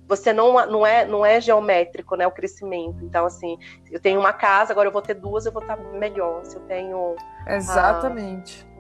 [0.07, 3.03] você não, não, é, não é geométrico, né, o crescimento.
[3.03, 3.57] Então, assim,
[3.91, 6.45] eu tenho uma casa, agora eu vou ter duas, eu vou estar melhor.
[6.45, 7.15] Se eu tenho...
[7.45, 8.65] Exatamente.
[8.71, 8.74] Ah,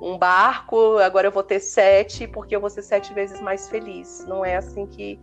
[0.00, 4.24] um barco, agora eu vou ter sete, porque eu vou ser sete vezes mais feliz.
[4.26, 5.18] Não é assim que,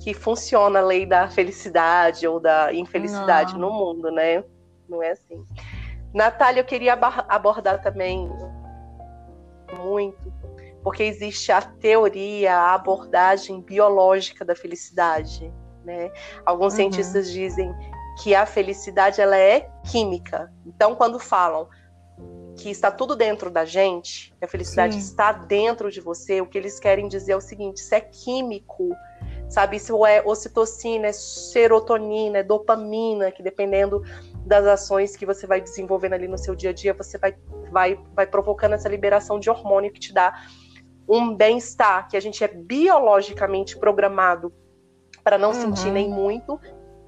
[0.00, 3.60] que funciona a lei da felicidade ou da infelicidade Não.
[3.60, 4.44] no mundo, né?
[4.88, 5.44] Não é assim.
[6.12, 8.30] Natália, eu queria abordar também
[9.76, 10.32] muito
[10.84, 15.50] porque existe a teoria, a abordagem biológica da felicidade.
[15.82, 16.12] Né?
[16.44, 16.76] Alguns uhum.
[16.76, 17.74] cientistas dizem
[18.22, 20.52] que a felicidade ela é química.
[20.66, 21.66] Então, quando falam
[22.56, 25.00] que está tudo dentro da gente, que a felicidade Sim.
[25.00, 28.90] está dentro de você, o que eles querem dizer é o seguinte: isso é químico,
[29.48, 29.76] sabe?
[29.76, 34.02] Isso é ocitocina, é serotonina, é dopamina, que dependendo
[34.46, 37.36] das ações que você vai desenvolvendo ali no seu dia a dia, você vai,
[37.70, 40.34] vai, vai provocando essa liberação de hormônio que te dá
[41.08, 44.52] um bem-estar, que a gente é biologicamente programado
[45.22, 45.54] para não uhum.
[45.54, 46.58] sentir nem muito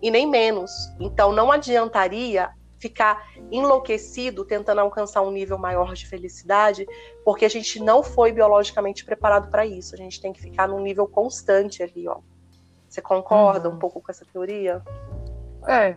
[0.03, 0.71] e nem menos.
[1.01, 6.87] Então não adiantaria ficar enlouquecido tentando alcançar um nível maior de felicidade,
[7.25, 9.95] porque a gente não foi biologicamente preparado para isso.
[9.95, 12.19] A gente tem que ficar num nível constante ali, ó.
[12.89, 13.75] Você concorda uhum.
[13.75, 14.83] um pouco com essa teoria?
[15.67, 15.97] É.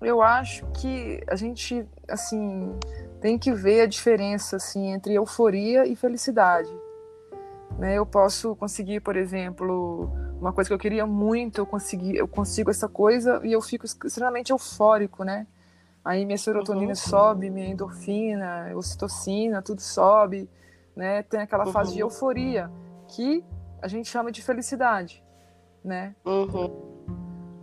[0.00, 2.74] Eu acho que a gente, assim,
[3.20, 6.70] tem que ver a diferença assim entre euforia e felicidade.
[7.78, 7.98] Né?
[7.98, 12.70] Eu posso conseguir, por exemplo, uma coisa que eu queria muito, eu consegui, eu consigo
[12.70, 15.46] essa coisa e eu fico extremamente eufórico, né?
[16.04, 16.94] Aí minha serotonina uhum.
[16.94, 20.48] sobe, minha endorfina, ocitocina, tudo sobe,
[20.96, 21.22] né?
[21.22, 21.72] Tem aquela uhum.
[21.72, 22.70] fase de euforia
[23.08, 23.44] que
[23.82, 25.22] a gente chama de felicidade,
[25.84, 26.14] né?
[26.24, 26.90] Uhum.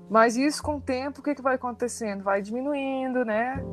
[0.09, 2.23] Mas isso com o tempo, o que, que vai acontecendo?
[2.23, 3.63] Vai diminuindo, né?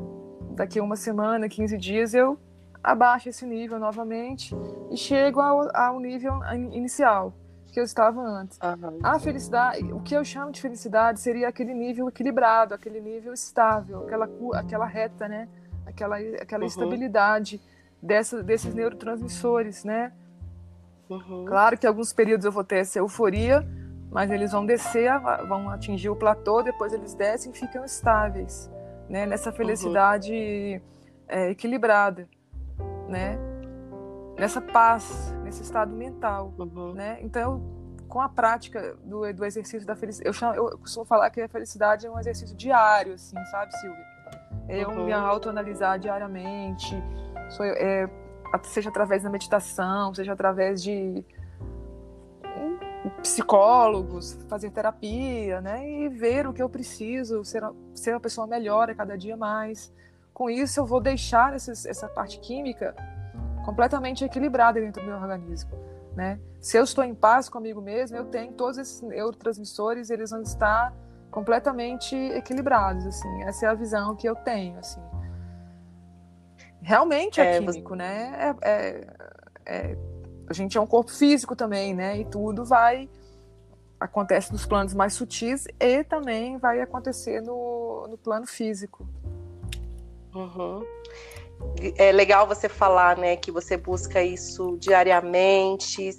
[0.52, 2.38] Daqui a uma semana, 15 dias, eu
[2.82, 4.54] abaixo esse nível novamente
[4.90, 6.40] e chego ao, ao nível
[6.72, 7.32] inicial
[7.74, 8.56] que eu estava antes.
[8.62, 9.00] Uhum.
[9.02, 14.04] A felicidade, o que eu chamo de felicidade seria aquele nível equilibrado, aquele nível estável,
[14.04, 15.48] aquela, aquela reta, né?
[15.84, 16.68] Aquela, aquela uhum.
[16.68, 17.60] estabilidade
[18.00, 20.12] dessa, desses neurotransmissores, né?
[21.10, 21.46] Uhum.
[21.46, 23.66] Claro que alguns períodos eu vou ter essa euforia,
[24.08, 25.10] mas eles vão descer,
[25.48, 28.70] vão atingir o platô, depois eles descem e ficam estáveis,
[29.08, 29.26] né?
[29.26, 29.56] Nessa uhum.
[29.56, 30.80] felicidade
[31.26, 32.28] é, equilibrada,
[33.08, 33.36] né?
[34.38, 36.92] Nessa paz, nesse estado mental, uhum.
[36.92, 37.18] né?
[37.20, 37.62] Então,
[38.08, 41.48] com a prática do, do exercício da felicidade, eu, chamo, eu costumo falar que a
[41.48, 44.14] felicidade é um exercício diário, assim, sabe, Silvia?
[44.68, 45.06] Eu uhum.
[45.06, 46.94] me autoanalisar diariamente,
[47.50, 48.08] sou, é,
[48.62, 51.24] seja através da meditação, seja através de
[53.20, 55.88] psicólogos, fazer terapia, né?
[55.88, 57.62] E ver o que eu preciso, ser,
[57.94, 59.92] ser uma pessoa melhor a cada dia mais.
[60.32, 62.94] Com isso, eu vou deixar essa parte química
[63.64, 65.70] completamente equilibrada dentro do meu organismo,
[66.14, 66.38] né?
[66.60, 70.94] Se eu estou em paz comigo mesmo, eu tenho todos esses neurotransmissores, eles vão estar
[71.30, 73.42] completamente equilibrados, assim.
[73.42, 75.00] Essa é a visão que eu tenho, assim.
[76.80, 77.96] Realmente é, é químico, você...
[77.96, 78.54] né?
[78.62, 79.06] É, é,
[79.66, 79.98] é,
[80.48, 82.18] a gente é um corpo físico também, né?
[82.18, 83.08] E tudo vai
[83.98, 89.08] acontece nos planos mais sutis e também vai acontecer no, no plano físico.
[90.34, 90.84] Uhum
[91.96, 96.12] é legal você falar, né, que você busca isso diariamente,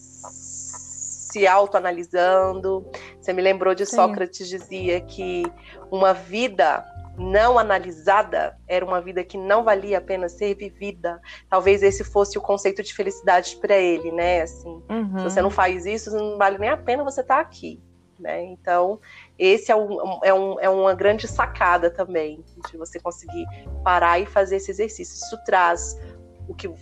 [1.36, 2.86] se autoanalisando.
[3.20, 3.96] Você me lembrou de Sim.
[3.96, 5.44] Sócrates dizia que
[5.92, 6.86] uma vida
[7.18, 11.22] não analisada era uma vida que não valia a pena ser vivida.
[11.50, 14.42] Talvez esse fosse o conceito de felicidade para ele, né?
[14.42, 15.18] Assim, uhum.
[15.18, 17.82] se você não faz isso, não vale nem a pena você estar tá aqui.
[18.20, 18.44] Né?
[18.46, 19.00] Então,
[19.38, 23.46] esse é, um, é, um, é uma grande sacada também, de você conseguir
[23.84, 25.14] parar e fazer esse exercício.
[25.14, 26.00] Isso traz
[26.48, 26.74] o que,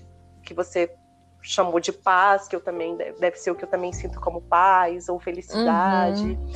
[0.43, 0.91] que você
[1.41, 5.09] chamou de paz, que eu também deve ser o que eu também sinto como paz
[5.09, 6.23] ou felicidade.
[6.23, 6.53] Uhum.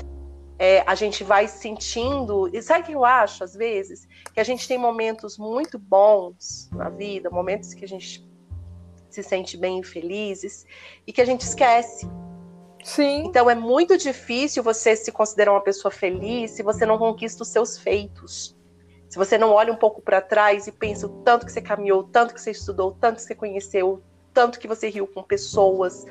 [0.59, 2.47] É, a gente vai sentindo.
[2.53, 4.07] E sabe o que eu acho, às vezes?
[4.33, 8.27] Que a gente tem momentos muito bons na vida, momentos que a gente
[9.09, 10.65] se sente bem e felizes,
[11.05, 12.07] e que a gente esquece
[12.87, 13.25] Sim.
[13.25, 17.49] Então é muito difícil você se considerar uma pessoa feliz se você não conquista os
[17.49, 18.55] seus feitos.
[19.09, 21.99] Se você não olha um pouco para trás e pensa o tanto que você caminhou,
[21.99, 24.01] o tanto que você estudou, o tanto que você conheceu, o
[24.33, 26.05] tanto que você riu com pessoas,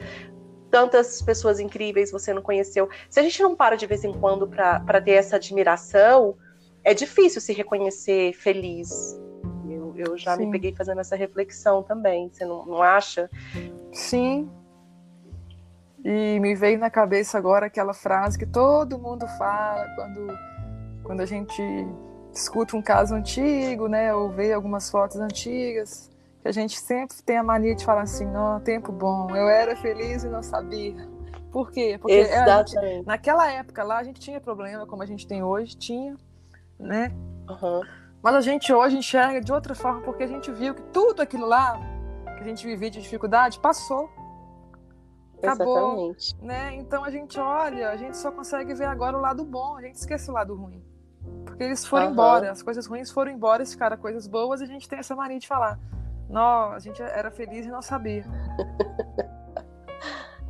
[0.70, 2.90] tantas pessoas incríveis você não conheceu.
[3.08, 6.36] Se a gente não para de vez em quando para ter essa admiração,
[6.84, 9.18] é difícil se reconhecer feliz.
[9.66, 10.44] Eu, eu já Sim.
[10.44, 12.28] me peguei fazendo essa reflexão também.
[12.30, 13.30] Você não, não acha?
[13.94, 14.50] Sim,
[16.08, 20.38] e me veio na cabeça agora aquela frase que todo mundo fala quando,
[21.02, 21.60] quando a gente
[22.32, 26.08] escuta um caso antigo, né, ou vê algumas fotos antigas,
[26.40, 29.74] que a gente sempre tem a mania de falar assim, não, tempo bom, eu era
[29.74, 30.94] feliz e não sabia.
[31.50, 31.98] Por quê?
[32.00, 36.14] Porque gente, naquela época lá a gente tinha problema como a gente tem hoje, tinha,
[36.78, 37.10] né?
[37.50, 37.80] Uhum.
[38.22, 41.46] Mas a gente hoje enxerga de outra forma porque a gente viu que tudo aquilo
[41.46, 41.80] lá
[42.36, 44.08] que a gente vivia de dificuldade passou.
[45.42, 46.36] Acabou, Exatamente.
[46.42, 46.74] Né?
[46.76, 49.96] Então a gente olha, a gente só consegue ver agora o lado bom, a gente
[49.96, 50.82] esquece o lado ruim.
[51.44, 52.12] Porque eles foram uhum.
[52.12, 55.14] embora, as coisas ruins foram embora, esse cara coisas boas, e a gente tem essa
[55.14, 55.78] mania de falar.
[56.28, 58.24] Não, a gente era feliz e não sabia.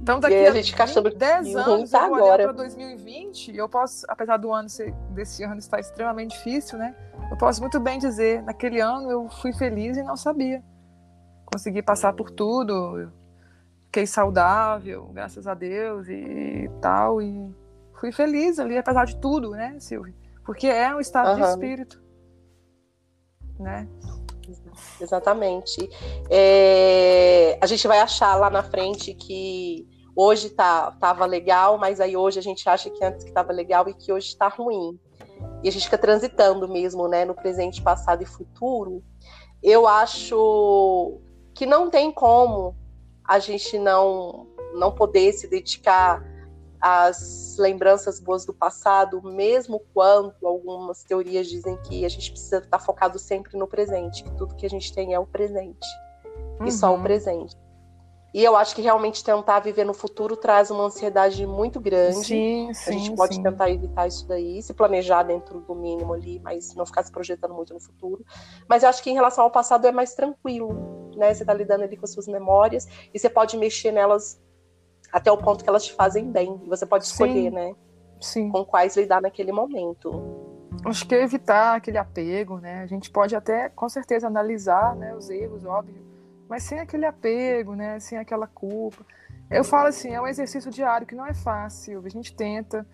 [0.01, 2.45] Então, daqui a, a gente 20, 10 anos, tá eu agora.
[2.45, 6.95] para 2020, eu posso, apesar do ano ser, desse ano estar extremamente difícil, né?
[7.31, 10.63] Eu posso muito bem dizer, naquele ano eu fui feliz e não sabia.
[11.47, 13.11] Consegui passar por tudo,
[13.87, 17.55] fiquei saudável, graças a Deus e tal, e
[17.99, 20.15] fui feliz ali, apesar de tudo, né, Silvia?
[20.45, 21.37] Porque é um estado uhum.
[21.37, 22.03] de espírito,
[23.59, 23.89] né?
[25.01, 25.89] Exatamente.
[26.31, 32.17] É, a gente vai achar lá na frente que hoje tá, tava legal, mas aí
[32.17, 34.99] hoje a gente acha que antes que estava legal e que hoje está ruim.
[35.63, 39.03] E a gente fica transitando mesmo, né, no presente, passado e futuro.
[39.63, 41.21] Eu acho
[41.55, 42.77] que não tem como
[43.27, 46.23] a gente não não poder se dedicar
[46.81, 52.79] as lembranças boas do passado, mesmo quando algumas teorias dizem que a gente precisa estar
[52.79, 55.87] focado sempre no presente, que tudo que a gente tem é o presente
[56.61, 56.67] uhum.
[56.67, 57.03] e só o uhum.
[57.03, 57.57] presente.
[58.37, 62.27] E eu acho que realmente tentar viver no futuro traz uma ansiedade muito grande.
[62.27, 63.43] Sim, sim, a gente pode sim.
[63.43, 67.55] tentar evitar isso daí, se planejar dentro do mínimo ali, mas não ficar se projetando
[67.55, 68.23] muito no futuro.
[68.69, 70.69] Mas eu acho que em relação ao passado é mais tranquilo,
[71.17, 71.33] né?
[71.33, 74.39] Você está lidando ali com as suas memórias e você pode mexer nelas
[75.11, 76.61] até o ponto que elas te fazem bem.
[76.67, 77.51] Você pode escolher, Sim.
[77.51, 77.75] né?
[78.21, 78.51] Sim.
[78.51, 80.13] Com quais lidar naquele momento.
[80.85, 82.83] Acho que é evitar aquele apego, né?
[82.83, 86.05] A gente pode até, com certeza, analisar né, os erros, óbvio,
[86.49, 87.99] mas sem aquele apego, né?
[88.01, 89.05] Sem aquela culpa.
[89.51, 92.03] Eu falo assim, é um exercício diário que não é fácil.
[92.05, 92.87] A gente tenta.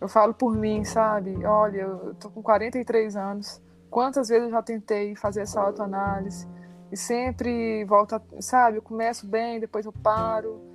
[0.00, 1.44] Eu falo por mim, sabe?
[1.44, 3.60] Olha, eu tô com 43 anos.
[3.90, 6.48] Quantas vezes eu já tentei fazer essa autoanálise
[6.90, 8.78] e sempre volta, sabe?
[8.78, 10.70] Eu começo bem, depois eu paro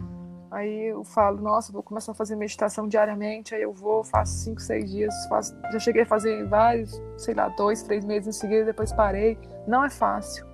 [0.56, 3.54] Aí eu falo, nossa, vou começar a fazer meditação diariamente.
[3.54, 7.50] Aí eu vou, faço cinco, seis dias, faço, já cheguei a fazer vários, sei lá,
[7.50, 9.38] dois, três meses em seguida, depois parei.
[9.68, 10.46] Não é fácil.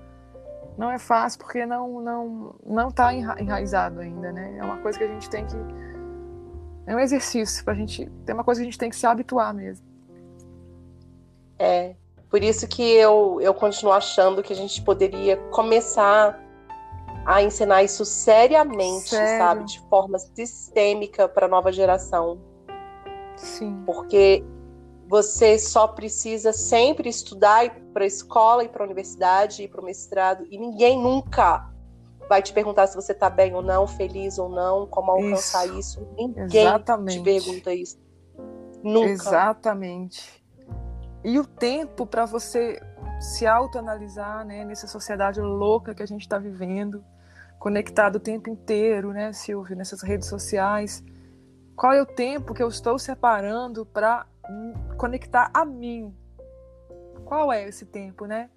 [0.81, 4.57] Não é fácil porque não não não está enraizado ainda, né?
[4.57, 5.55] É uma coisa que a gente tem que
[6.87, 9.05] é um exercício para a gente, tem uma coisa que a gente tem que se
[9.05, 9.85] habituar mesmo.
[11.59, 11.95] É,
[12.31, 16.39] por isso que eu eu continuo achando que a gente poderia começar
[17.27, 19.37] a ensinar isso seriamente, Sério?
[19.37, 19.65] sabe?
[19.65, 22.39] De forma sistêmica para a nova geração.
[23.35, 23.83] Sim.
[23.85, 24.43] Porque
[25.11, 29.83] você só precisa sempre estudar, para a escola, ir para a universidade, ir para o
[29.83, 31.69] mestrado, e ninguém nunca
[32.29, 35.99] vai te perguntar se você está bem ou não, feliz ou não, como alcançar isso.
[35.99, 36.07] isso.
[36.15, 37.17] Ninguém Exatamente.
[37.17, 37.99] te pergunta isso.
[38.81, 39.09] Nunca.
[39.09, 40.41] Exatamente.
[41.25, 42.81] E o tempo para você
[43.19, 47.03] se autoanalisar, né, nessa sociedade louca que a gente está vivendo,
[47.59, 51.03] conectado o tempo inteiro, né, Silvio, nessas redes sociais.
[51.75, 54.25] Qual é o tempo que eu estou separando para
[54.97, 56.15] conectar a mim?
[57.25, 58.49] Qual é esse tempo, né?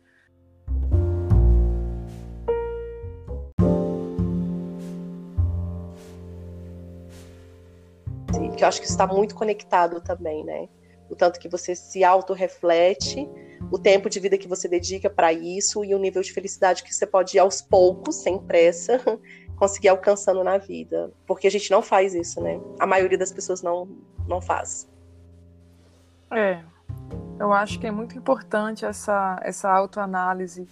[8.56, 10.68] Que eu acho que está muito conectado também, né?
[11.10, 15.32] O tanto que você se autorreflete reflete o tempo de vida que você dedica para
[15.32, 19.00] isso e o nível de felicidade que você pode ir aos poucos, sem pressa,
[19.56, 21.12] conseguir alcançando na vida.
[21.26, 22.60] Porque a gente não faz isso, né?
[22.78, 23.88] A maioria das pessoas não,
[24.28, 24.88] não faz.
[26.30, 26.62] É,
[27.38, 30.68] eu acho que é muito importante essa, essa autoanálise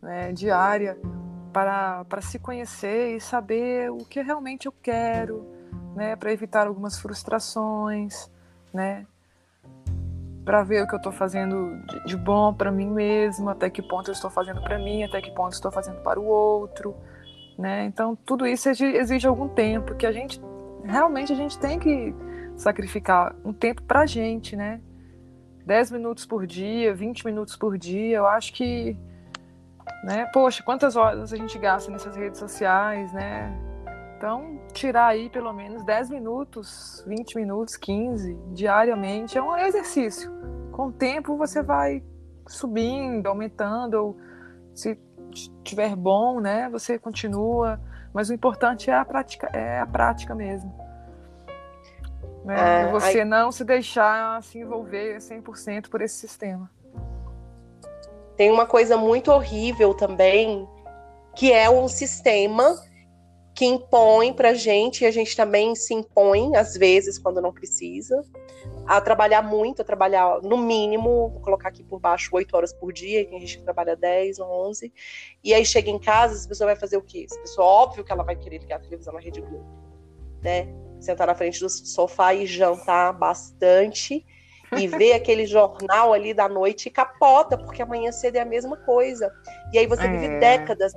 [0.00, 0.98] né, diária
[1.52, 5.46] para, para se conhecer e saber o que realmente eu quero,
[5.94, 8.30] né, para evitar algumas frustrações,
[8.72, 9.06] né,
[10.44, 13.82] para ver o que eu estou fazendo de, de bom para mim mesmo, até que
[13.82, 16.94] ponto eu estou fazendo para mim, até que ponto eu estou fazendo para o outro,
[17.58, 17.84] né?
[17.86, 20.40] Então tudo isso exige algum tempo que a gente
[20.84, 22.14] realmente a gente tem que
[22.56, 24.80] sacrificar um tempo para a gente, né?
[25.64, 28.96] 10 minutos por dia, 20 minutos por dia, eu acho que,
[30.04, 30.26] né?
[30.32, 33.52] Poxa, quantas horas a gente gasta nessas redes sociais, né?
[34.16, 40.32] Então, tirar aí pelo menos 10 minutos, 20 minutos, 15 diariamente é um exercício.
[40.72, 42.02] Com o tempo você vai
[42.46, 44.16] subindo, aumentando, ou
[44.74, 44.98] se
[45.62, 47.80] tiver bom, né, você continua,
[48.14, 50.85] mas o importante é a prática, é a prática mesmo.
[52.46, 52.82] Né?
[52.82, 53.24] É, você aí...
[53.24, 56.70] não se deixar se envolver 100% por esse sistema.
[58.36, 60.68] Tem uma coisa muito horrível também,
[61.34, 62.80] que é um sistema
[63.52, 67.52] que impõe para a gente, e a gente também se impõe, às vezes, quando não
[67.52, 68.22] precisa,
[68.86, 72.92] a trabalhar muito, a trabalhar no mínimo, vou colocar aqui por baixo, 8 horas por
[72.92, 74.92] dia, tem gente que trabalha 10 ou 11,
[75.42, 77.26] e aí chega em casa, essa pessoa vai fazer o quê?
[77.28, 79.66] Essa pessoa, óbvio que ela vai querer ligar a televisão na Rede Globo,
[80.42, 80.68] né?
[81.00, 84.24] Sentar na frente do sofá e jantar bastante,
[84.76, 88.76] e ver aquele jornal ali da noite e capota, porque amanhã cedo é a mesma
[88.78, 89.32] coisa.
[89.72, 90.08] E aí você é.
[90.08, 90.92] vive décadas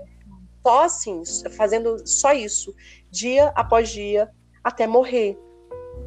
[0.66, 2.76] só assim, fazendo só isso,
[3.10, 4.30] dia após dia,
[4.64, 5.38] até morrer.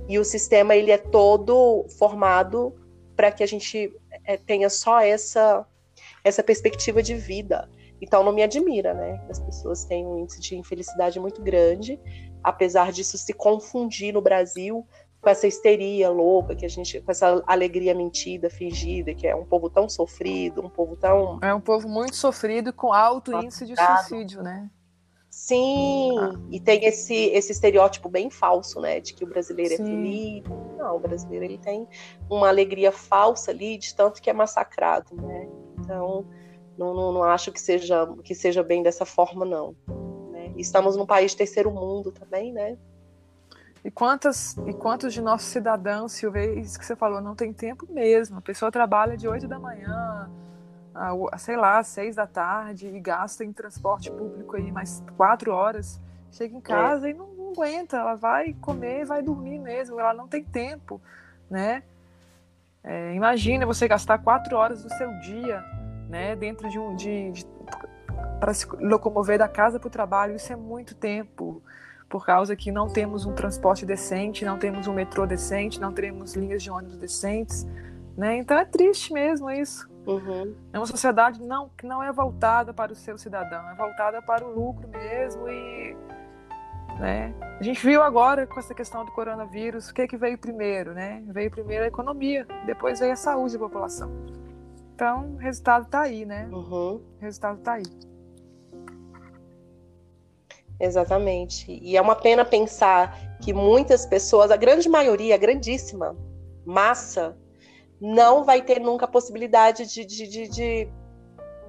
[0.08, 2.74] E o sistema ele é todo formado
[3.16, 5.66] para que a gente é, tenha só essa
[6.24, 7.68] essa perspectiva de vida.
[8.00, 9.24] Então não me admira, né?
[9.28, 12.00] As pessoas têm um índice de infelicidade muito grande,
[12.42, 14.86] apesar disso se confundir no Brasil
[15.20, 19.44] com essa histeria louca que a gente, com essa alegria mentida, fingida, que é um
[19.44, 23.74] povo tão sofrido, um povo tão é um povo muito sofrido com alto índice de
[23.76, 24.68] suicídio, né?
[25.30, 26.34] Sim, ah.
[26.50, 29.82] e tem esse, esse estereótipo bem falso, né, de que o brasileiro é Sim.
[29.82, 30.44] é feliz.
[30.76, 31.88] Não, o brasileiro ele tem
[32.28, 35.48] uma alegria falsa ali, de tanto que é massacrado, né?
[35.78, 36.26] Então,
[36.76, 39.74] não, não, não acho que seja, que seja bem dessa forma, não.
[40.56, 42.76] Estamos num país terceiro mundo também, né?
[43.84, 47.86] E quantas e quantos de nossos cidadãos, Silvia, isso que você falou, não tem tempo
[47.90, 48.38] mesmo.
[48.38, 50.30] A pessoa trabalha de 8 da manhã
[50.94, 56.00] a, sei lá, seis da tarde e gasta em transporte público aí mais quatro horas,
[56.30, 56.62] chega em é.
[56.62, 57.10] casa é.
[57.10, 61.00] e não, não, aguenta, ela vai comer, vai dormir mesmo, ela não tem tempo,
[61.50, 61.82] né?
[62.84, 65.62] É, imagina você gastar quatro horas do seu dia,
[66.08, 67.46] né, dentro de um de, de
[68.40, 71.62] para se locomover da casa para o trabalho, isso é muito tempo,
[72.08, 76.34] por causa que não temos um transporte decente, não temos um metrô decente, não temos
[76.34, 77.66] linhas de ônibus decentes,
[78.16, 78.36] né?
[78.36, 79.90] Então é triste mesmo isso.
[80.06, 80.54] Uhum.
[80.72, 84.44] É uma sociedade não, que não é voltada para o seu cidadão, é voltada para
[84.44, 85.96] o lucro mesmo e
[86.98, 87.34] né?
[87.58, 91.22] A gente viu agora com essa questão do coronavírus, o que, que veio primeiro, né?
[91.26, 94.10] Veio primeiro a economia, depois veio a saúde da população.
[95.02, 96.48] Então, o resultado está aí, né?
[96.52, 96.94] Uhum.
[96.94, 97.82] O resultado está aí.
[100.78, 101.76] Exatamente.
[101.82, 106.16] E é uma pena pensar que muitas pessoas, a grande maioria, a grandíssima
[106.64, 107.36] massa
[108.00, 110.88] não vai ter nunca a possibilidade de, de, de, de,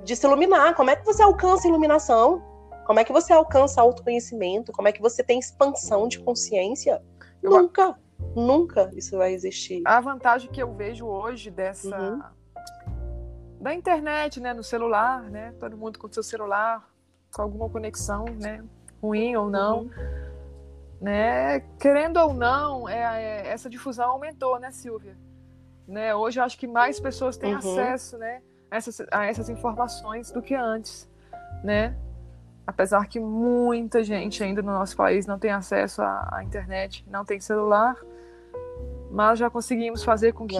[0.04, 0.76] de se iluminar.
[0.76, 2.40] Como é que você alcança iluminação?
[2.86, 4.72] Como é que você alcança autoconhecimento?
[4.72, 7.02] Como é que você tem expansão de consciência?
[7.42, 7.50] Eu...
[7.50, 8.00] Nunca,
[8.36, 9.82] nunca isso vai existir.
[9.86, 12.43] A vantagem que eu vejo hoje dessa uhum.
[13.64, 16.86] Da internet, né, no celular, né, todo mundo com seu celular,
[17.34, 18.62] com alguma conexão, né,
[19.02, 19.90] ruim ou não, uhum.
[21.00, 25.16] né, querendo ou não, é, é, essa difusão aumentou, né, Silvia?
[25.88, 26.14] Né?
[26.14, 27.60] Hoje eu acho que mais pessoas têm uhum.
[27.60, 31.10] acesso né, a, essas, a essas informações do que antes.
[31.64, 31.96] Né?
[32.68, 37.24] Apesar que muita gente ainda no nosso país não tem acesso à, à internet, não
[37.24, 37.98] tem celular,
[39.14, 40.58] mas já conseguimos fazer com que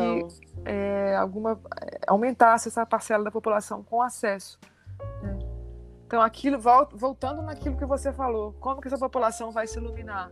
[0.64, 4.60] é, alguma é, aumentasse essa parcela da população com acesso.
[5.24, 5.40] Né?
[6.06, 6.60] Então, aquilo
[6.94, 10.32] voltando naquilo que você falou, como que essa população vai se iluminar?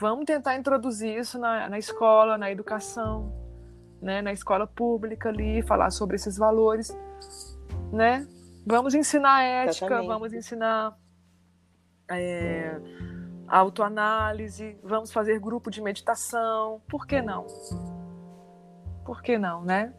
[0.00, 3.34] Vamos tentar introduzir isso na, na escola, na educação,
[4.00, 6.96] né, na escola pública ali, falar sobre esses valores,
[7.92, 8.26] né?
[8.66, 10.06] Vamos ensinar ética, Exatamente.
[10.06, 10.96] vamos ensinar
[12.10, 12.80] é,
[13.48, 17.46] autoanálise, vamos fazer grupo de meditação, por que não?
[19.04, 19.92] Por que não, né?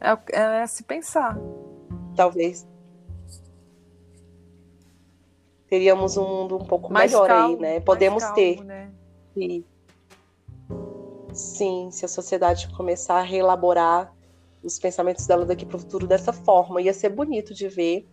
[0.00, 1.36] É, é se pensar.
[2.14, 2.66] Talvez
[5.68, 7.80] teríamos um mundo um pouco mais melhor calmo, aí, né?
[7.80, 8.64] Podemos calmo, ter.
[8.64, 8.90] Né?
[9.36, 9.64] E
[11.36, 14.10] Sim, se a sociedade começar a reelaborar
[14.62, 18.08] os pensamentos dela daqui para o futuro dessa forma, ia ser bonito de ver.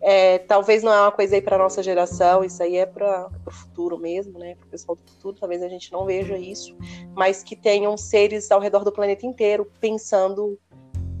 [0.00, 3.50] É, talvez não é uma coisa aí para nossa geração, isso aí é para o
[3.50, 4.54] futuro mesmo, né?
[4.54, 6.76] Para o pessoal do futuro, talvez a gente não veja isso,
[7.14, 10.58] mas que tenham seres ao redor do planeta inteiro pensando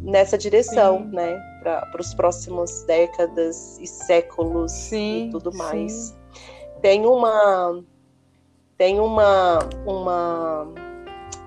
[0.00, 1.16] nessa direção, sim.
[1.16, 1.58] né?
[1.62, 5.92] Para os próximos décadas e séculos sim, e tudo mais.
[5.92, 6.16] Sim.
[6.80, 7.82] Tem uma
[8.78, 10.68] tem uma uma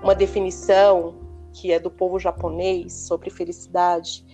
[0.02, 1.14] uma definição
[1.52, 4.24] que é do povo japonês sobre felicidade,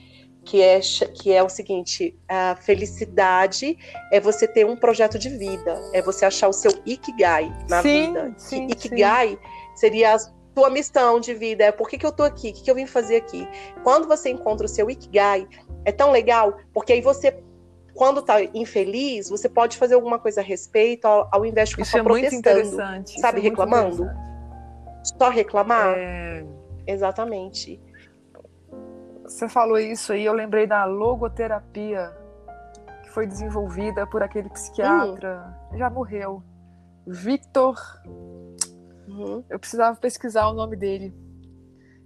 [0.46, 0.80] que é,
[1.12, 3.76] que é o seguinte: a felicidade
[4.12, 8.06] é você ter um projeto de vida, é você achar o seu ikigai na sim,
[8.06, 8.34] vida.
[8.38, 9.38] Sim, ikigai sim.
[9.74, 12.62] seria a sua missão de vida, é por que, que eu tô aqui, o que,
[12.62, 13.46] que eu vim fazer aqui.
[13.82, 15.46] Quando você encontra o seu ikigai,
[15.84, 17.36] é tão legal, porque aí você
[17.92, 21.86] quando tá infeliz, você pode fazer alguma coisa a respeito, ao, ao invés de ficar
[21.86, 24.06] Isso é protestando, sabe, é reclamando
[25.18, 25.94] só reclamar?
[25.96, 26.44] É...
[26.86, 27.80] Exatamente.
[29.28, 32.16] Você falou isso aí, eu lembrei da logoterapia
[33.02, 35.78] que foi desenvolvida por aquele psiquiatra, hum.
[35.78, 36.42] já morreu,
[37.06, 37.76] Victor.
[39.08, 39.44] Uhum.
[39.48, 41.14] Eu precisava pesquisar o nome dele.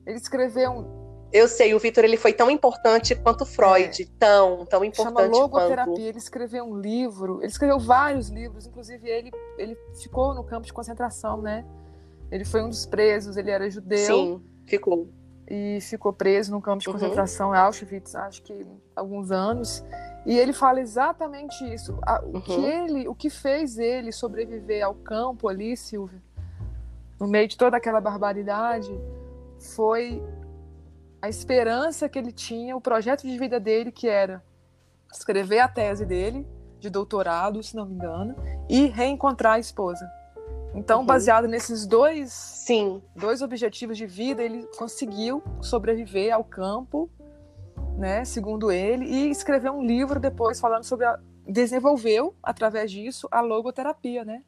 [0.07, 1.01] Ele escreveu um,
[1.33, 4.07] eu sei, o Victor ele foi tão importante quanto Freud, é.
[4.19, 5.85] tão, tão importante Chama logoterapia.
[5.85, 6.01] quanto.
[6.01, 10.73] Ele escreveu um livro, ele escreveu vários livros, inclusive ele, ele ficou no campo de
[10.73, 11.65] concentração, né?
[12.33, 13.99] Ele foi um dos presos, ele era judeu.
[13.99, 15.09] Sim, ficou.
[15.51, 16.95] E ficou preso no campo de uhum.
[16.95, 19.85] concentração em Auschwitz, acho que alguns anos.
[20.25, 21.99] E ele fala exatamente isso.
[22.23, 22.41] O uhum.
[22.41, 26.23] que ele, o que fez ele sobreviver ao campo ali, Silvia,
[27.19, 28.91] no meio de toda aquela barbaridade,
[29.59, 30.23] foi
[31.21, 34.43] a esperança que ele tinha, o projeto de vida dele, que era
[35.13, 36.47] escrever a tese dele,
[36.79, 38.37] de doutorado, se não me engano,
[38.69, 40.09] e reencontrar a esposa.
[40.75, 41.07] Então, uhum.
[41.07, 43.03] baseado nesses dois, Sim.
[43.17, 47.11] dois objetivos de vida, ele conseguiu sobreviver ao campo,
[47.99, 53.41] né, segundo ele, e escrever um livro depois falando sobre a, desenvolveu através disso a
[53.41, 54.43] logoterapia, né?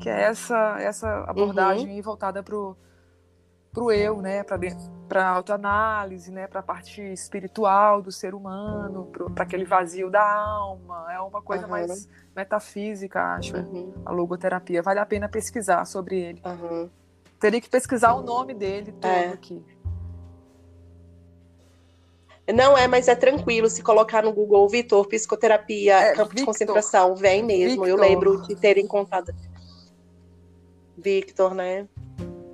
[0.00, 2.02] Que é essa essa abordagem uhum.
[2.02, 2.56] voltada para
[3.82, 4.58] o eu, né, para
[5.08, 11.06] para autoanálise, né, para a parte espiritual do ser humano, para aquele vazio da alma.
[11.12, 11.70] É uma coisa uhum.
[11.70, 13.92] mais metafísica, acho, uhum.
[14.04, 14.82] a logoterapia.
[14.82, 16.42] Vale a pena pesquisar sobre ele.
[16.44, 16.90] Uhum.
[17.38, 19.28] Teria que pesquisar o nome dele todo é.
[19.28, 19.62] aqui.
[22.52, 26.36] Não é, mas é tranquilo se colocar no Google Vitor, psicoterapia, é, campo Victor.
[26.36, 27.84] de concentração, vem mesmo.
[27.84, 27.88] Victor.
[27.88, 29.34] Eu lembro de ter encontrado.
[30.96, 31.88] Victor, né?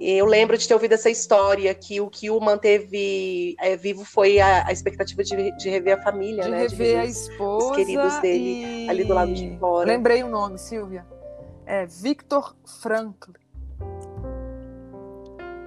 [0.01, 4.41] Eu lembro de ter ouvido essa história que o que o manteve é, vivo foi
[4.41, 6.59] a, a expectativa de, de, rever a família, de né?
[6.63, 8.89] Rever de rever a esposa os queridos dele e...
[8.89, 9.87] ali do lado de fora.
[9.87, 11.05] Lembrei o nome, Silvia.
[11.67, 13.33] É Victor Frankl.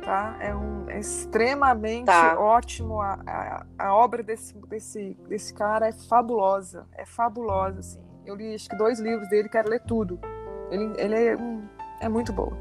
[0.04, 0.36] Tá?
[0.42, 2.40] É um é extremamente tá.
[2.40, 3.02] ótimo.
[3.02, 6.88] A, a, a, obra desse, desse, desse cara é fabulosa.
[6.94, 8.00] É fabulosa, assim.
[8.26, 10.20] Eu li acho que dois livros dele, quero ler tudo.
[10.70, 11.68] Ele, ele é, um,
[12.00, 12.56] é muito boa.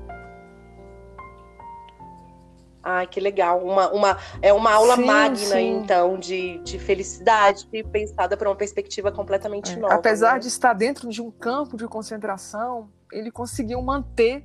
[2.83, 3.65] Ai, que legal.
[3.65, 5.77] Uma, uma, é uma aula sim, magna, sim.
[5.77, 9.77] então, de, de felicidade, pensada por uma perspectiva completamente é.
[9.77, 9.95] nova.
[9.95, 10.39] Apesar né?
[10.41, 14.45] de estar dentro de um campo de concentração, ele conseguiu manter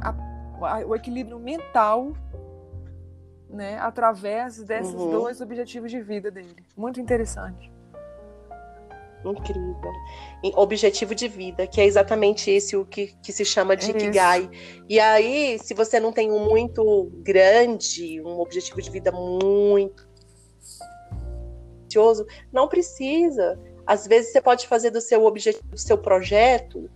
[0.00, 0.14] a,
[0.62, 2.12] a, o equilíbrio mental
[3.48, 5.10] né, através desses uhum.
[5.10, 6.64] dois objetivos de vida dele.
[6.76, 7.70] Muito interessante.
[9.24, 9.92] Incrível.
[10.56, 14.50] Objetivo de vida, que é exatamente esse o que, que se chama de é Ikigai.
[14.88, 20.10] E aí, se você não tem um muito grande, um objetivo de vida muito
[22.52, 23.58] não precisa.
[23.86, 26.88] Às vezes você pode fazer do seu objetivo, do seu projeto,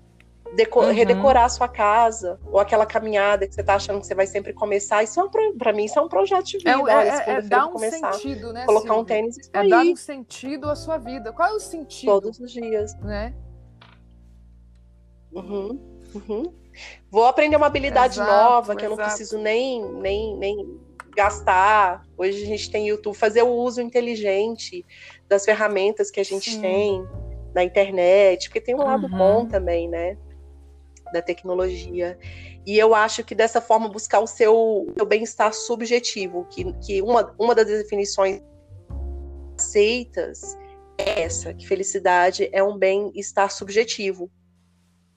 [0.76, 0.92] uhum.
[0.92, 4.52] redecorar a sua casa, ou aquela caminhada que você está achando que você vai sempre
[4.52, 5.02] começar.
[5.02, 6.70] Isso é um, para mim, isso é um projeto de vida.
[6.70, 8.64] É, Olha, é, é dar um começar, sentido, né?
[8.64, 9.02] Colocar Silvia?
[9.02, 11.32] um tênis e É dar um sentido à sua vida.
[11.32, 12.10] Qual é o sentido?
[12.10, 12.94] Todos os dias.
[13.00, 13.34] Né?
[15.32, 15.80] Uhum,
[16.14, 16.54] uhum.
[17.10, 18.84] Vou aprender uma habilidade exato, nova que exato.
[18.84, 20.80] eu não preciso nem, nem, nem
[21.16, 22.04] gastar.
[22.16, 24.84] Hoje a gente tem YouTube, fazer o uso inteligente
[25.28, 26.60] das ferramentas que a gente Sim.
[26.60, 27.08] tem
[27.54, 29.16] na internet, porque tem um lado uhum.
[29.16, 30.16] bom também, né?
[31.12, 32.18] Da tecnologia.
[32.66, 37.34] E eu acho que dessa forma buscar o seu, seu bem-estar subjetivo, que, que uma,
[37.38, 38.40] uma das definições
[39.56, 40.56] aceitas
[40.98, 44.30] é essa, que felicidade é um bem-estar subjetivo.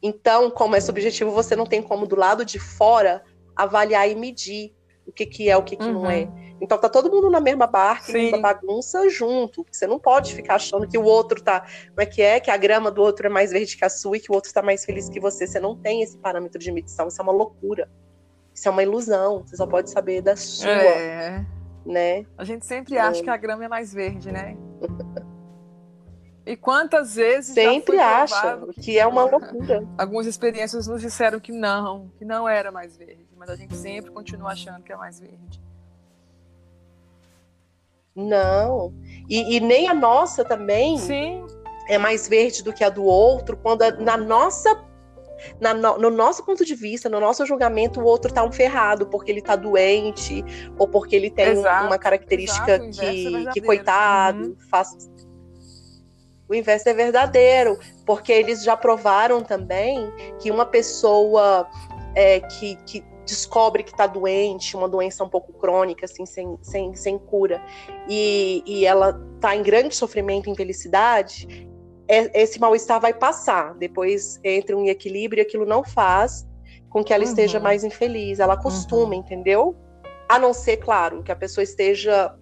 [0.01, 3.23] Então, como é subjetivo, você não tem como do lado de fora
[3.55, 4.76] avaliar e medir
[5.07, 5.93] o que, que é, o que, que uhum.
[5.93, 6.23] não é.
[6.23, 6.57] Uhum.
[6.59, 8.13] Então tá todo mundo na mesma barca, Sim.
[8.13, 9.65] mesma bagunça junto.
[9.71, 11.61] Você não pode ficar achando que o outro tá.
[11.61, 12.39] Como é que é?
[12.39, 14.49] Que a grama do outro é mais verde que a sua e que o outro
[14.49, 15.47] está mais feliz que você.
[15.47, 17.07] Você não tem esse parâmetro de medição.
[17.07, 17.89] Isso é uma loucura.
[18.53, 19.43] Isso é uma ilusão.
[19.45, 20.69] Você só pode saber da sua.
[20.69, 21.45] É.
[21.85, 22.25] Né?
[22.37, 23.23] A gente sempre acha é.
[23.23, 24.57] que a grama é mais verde, né?
[26.47, 29.85] E quantas vezes sempre acha que, que, é uma loucura.
[29.97, 34.11] Algumas experiências nos disseram que não, que não era mais verde, mas a gente sempre
[34.11, 35.61] continua achando que é mais verde.
[38.15, 38.93] Não.
[39.29, 41.45] E, e, nem a nossa também Sim.
[41.89, 44.87] é mais verde do que a do outro, quando a, na nossa.
[45.61, 49.05] Na, no, no, nosso ponto de vista, no nosso julgamento, o outro tá um ferrado
[49.05, 50.43] porque ele tá doente,
[50.79, 54.55] ou porque ele tem exato, uma característica exato, que, é que, coitado, uhum.
[54.67, 55.07] faz.
[56.49, 61.67] O inverso é verdadeiro, porque eles já provaram também que uma pessoa
[62.15, 66.95] é, que, que descobre que está doente, uma doença um pouco crônica, assim, sem, sem,
[66.95, 67.61] sem cura,
[68.07, 71.67] e, e ela está em grande sofrimento e infelicidade,
[72.07, 73.73] é, esse mal-estar vai passar.
[73.75, 76.47] Depois entra um equilíbrio e aquilo não faz
[76.89, 77.29] com que ela uhum.
[77.29, 78.39] esteja mais infeliz.
[78.39, 79.19] Ela acostuma, uhum.
[79.19, 79.75] entendeu?
[80.29, 82.33] A não ser, claro, que a pessoa esteja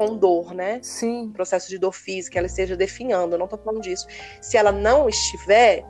[0.00, 0.80] com dor, né?
[0.82, 1.30] Sim.
[1.30, 3.34] Processo de dor física, ela esteja definhando.
[3.34, 4.06] Eu não tô falando disso.
[4.40, 5.84] Se ela não estiver,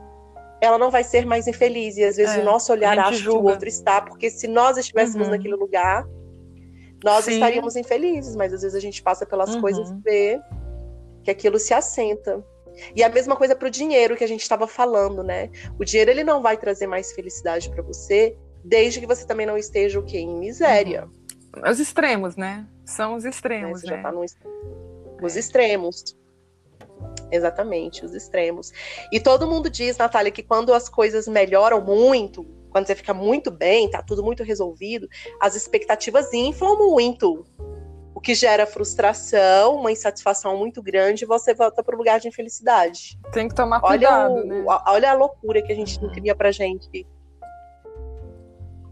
[0.59, 1.95] ela não vai ser mais infeliz.
[1.95, 3.39] E às vezes é, o nosso olhar acha julga.
[3.39, 5.31] que o outro está, porque se nós estivéssemos uhum.
[5.31, 6.05] naquele lugar,
[7.01, 7.35] nós Sim.
[7.35, 9.61] estaríamos infelizes, mas às vezes a gente passa pelas uhum.
[9.61, 10.41] coisas e vê
[11.23, 12.43] que aquilo se assenta.
[12.93, 15.49] E a mesma coisa para o dinheiro que a gente estava falando, né?
[15.79, 19.57] O dinheiro ele não vai trazer mais felicidade para você, desde que você também não
[19.57, 20.17] esteja o quê?
[20.17, 21.05] Em miséria.
[21.05, 21.71] Uhum.
[21.71, 22.67] Os extremos, né?
[22.91, 23.89] São os extremos, né?
[23.89, 23.97] Você né?
[23.97, 24.25] já tá no...
[25.21, 25.39] Os é.
[25.39, 26.17] extremos.
[27.31, 28.71] Exatamente, os extremos.
[29.11, 33.49] E todo mundo diz, Natália, que quando as coisas melhoram muito, quando você fica muito
[33.49, 35.07] bem, tá tudo muito resolvido,
[35.39, 37.45] as expectativas inflam muito.
[38.13, 42.27] O que gera frustração, uma insatisfação muito grande, e você volta para o lugar de
[42.27, 43.17] infelicidade.
[43.31, 44.63] Tem que tomar cuidado, olha o, né?
[44.85, 47.07] Olha a loucura que a gente não cria pra gente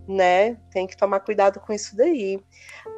[0.10, 0.58] né?
[0.72, 2.42] Tem que tomar cuidado com isso daí.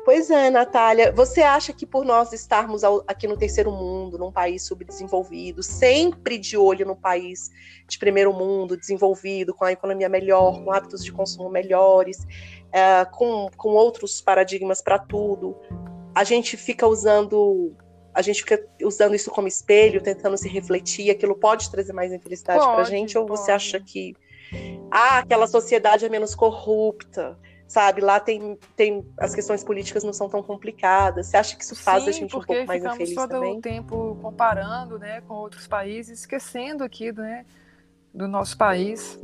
[0.03, 4.65] Pois é, Natália, você acha que por nós estarmos aqui no terceiro mundo, num país
[4.65, 7.51] subdesenvolvido, sempre de olho no país
[7.87, 12.25] de primeiro mundo, desenvolvido, com a economia melhor, com hábitos de consumo melhores,
[12.71, 15.55] é, com, com outros paradigmas para tudo,
[16.15, 17.75] a gente fica usando
[18.13, 22.59] a gente fica usando isso como espelho, tentando se refletir, aquilo pode trazer mais infelicidade
[22.59, 24.13] para a gente, ou você acha que
[24.89, 27.37] ah, aquela sociedade é menos corrupta,
[27.71, 28.01] sabe?
[28.01, 31.27] Lá tem, tem as questões políticas não são tão complicadas.
[31.27, 33.57] Você acha que isso faz Sim, a gente um pouco mais infeliz todo também?
[33.57, 37.45] o tempo comparando, né, com outros países, esquecendo aqui, né,
[38.13, 39.17] do nosso país,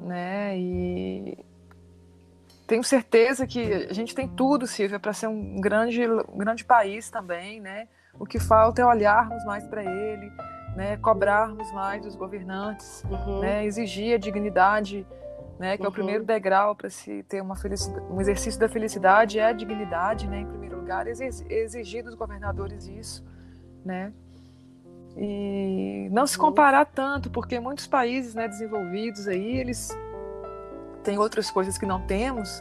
[0.00, 0.58] né?
[0.58, 1.38] E
[2.66, 7.08] tenho certeza que a gente tem tudo, Silvia, para ser um grande, um grande país
[7.08, 7.86] também, né?
[8.18, 10.28] O que falta é olharmos mais para ele,
[10.74, 13.38] né, cobrarmos mais dos governantes, uhum.
[13.38, 15.06] né, exigir a dignidade,
[15.62, 15.86] né, que uhum.
[15.86, 15.94] é o uhum.
[15.94, 20.40] primeiro degrau para se ter uma felicidade, um exercício da felicidade é a dignidade, né,
[20.40, 23.24] em primeiro lugar, exigir dos governadores isso,
[23.84, 24.12] né,
[25.16, 26.46] e não se uhum.
[26.46, 29.96] comparar tanto, porque muitos países, né, desenvolvidos aí, eles
[31.04, 32.60] têm outras coisas que não temos,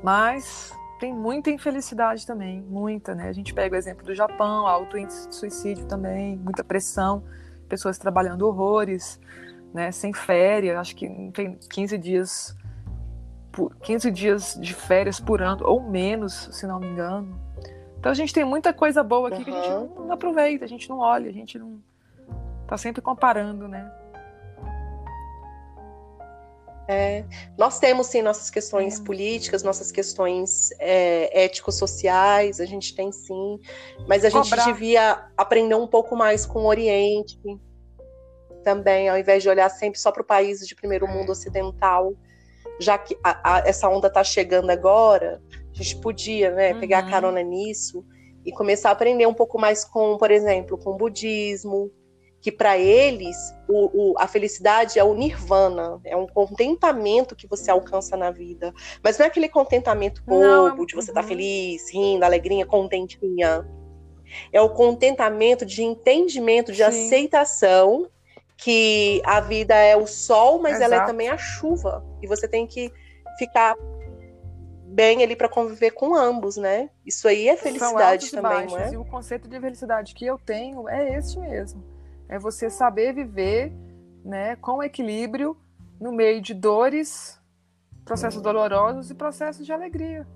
[0.00, 3.28] mas tem muita infelicidade também, muita, né?
[3.28, 7.22] A gente pega o exemplo do Japão, alto índice de suicídio também, muita pressão
[7.68, 9.20] pessoas trabalhando horrores,
[9.72, 12.56] né, sem férias, acho que tem 15 dias
[13.82, 17.40] 15 dias de férias por ano, ou menos, se não me engano.
[17.98, 19.44] Então a gente tem muita coisa boa aqui uhum.
[19.44, 21.82] que a gente não, não, aproveita, a gente não olha, a gente não
[22.66, 23.90] tá sempre comparando, né?
[26.88, 27.24] É,
[27.58, 33.58] nós temos sim nossas questões políticas, nossas questões é, ético-sociais, a gente tem sim,
[34.06, 34.64] mas a Cobrar.
[34.64, 37.40] gente devia aprender um pouco mais com o Oriente
[38.66, 42.12] também, ao invés de olhar sempre só para o país de primeiro mundo ocidental,
[42.80, 45.40] já que a, a, essa onda está chegando agora,
[45.72, 46.80] a gente podia né, uhum.
[46.80, 48.04] pegar carona nisso
[48.44, 51.92] e começar a aprender um pouco mais com, por exemplo, com o budismo,
[52.40, 53.36] que para eles
[53.68, 58.74] o, o, a felicidade é o nirvana, é um contentamento que você alcança na vida.
[59.00, 63.64] Mas não é aquele contentamento bobo não, de você estar tá feliz, rindo, alegrinha, contentinha.
[64.52, 66.82] É o contentamento de entendimento, de Sim.
[66.82, 68.10] aceitação
[68.56, 70.92] que a vida é o sol, mas Exato.
[70.92, 72.04] ela é também a chuva.
[72.22, 72.92] E você tem que
[73.38, 73.76] ficar
[74.86, 76.88] bem ali para conviver com ambos, né?
[77.04, 78.92] Isso aí é felicidade também, não é?
[78.92, 81.96] E o conceito de felicidade que eu tenho é esse mesmo
[82.28, 83.72] é você saber viver
[84.24, 85.56] né, com equilíbrio
[86.00, 87.40] no meio de dores,
[88.04, 90.26] processos dolorosos e processos de alegria.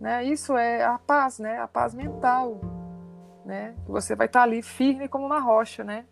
[0.00, 0.24] Né?
[0.24, 1.58] Isso é a paz, né?
[1.58, 2.60] a paz mental.
[3.44, 3.74] Né?
[3.86, 6.06] Você vai estar ali firme como uma rocha, né?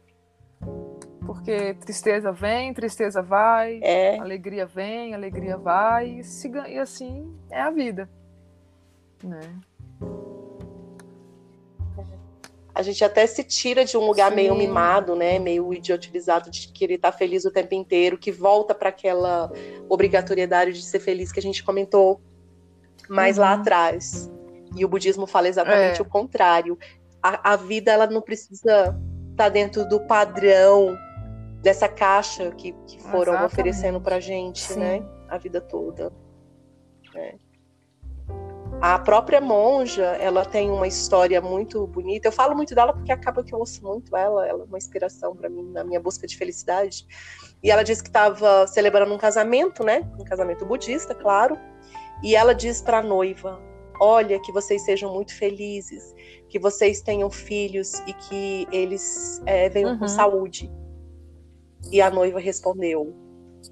[1.27, 4.19] Porque tristeza vem, tristeza vai, é.
[4.19, 8.09] alegria vem, alegria vai, e, se, e assim é a vida.
[9.23, 9.41] Né?
[12.75, 14.37] a gente até se tira de um lugar Sim.
[14.37, 18.89] meio mimado, né, meio idiotilizado de querer estar feliz o tempo inteiro, que volta para
[18.89, 19.53] aquela
[19.89, 22.21] obrigatoriedade de ser feliz que a gente comentou
[23.09, 23.45] mais uhum.
[23.45, 24.31] lá atrás.
[24.75, 26.03] E o budismo fala exatamente é.
[26.03, 26.79] o contrário.
[27.23, 28.99] A, a, vida ela não precisa
[29.31, 30.97] estar tá dentro do padrão
[31.63, 33.53] dessa caixa que, que foram exatamente.
[33.53, 34.81] oferecendo para gente, Sim.
[34.81, 36.13] né, a vida toda.
[37.15, 37.35] É.
[38.81, 42.27] A própria monja, ela tem uma história muito bonita.
[42.27, 45.37] Eu falo muito dela porque acaba que eu ouço muito ela, ela é uma inspiração
[45.37, 47.07] para mim na minha busca de felicidade.
[47.63, 50.11] E ela disse que estava celebrando um casamento, né?
[50.19, 51.57] Um casamento budista, claro.
[52.25, 53.61] E ela diz para a noiva:
[54.01, 56.13] Olha, que vocês sejam muito felizes,
[56.49, 59.99] que vocês tenham filhos e que eles é, venham uhum.
[60.01, 60.69] com saúde.
[61.91, 63.15] E a noiva respondeu: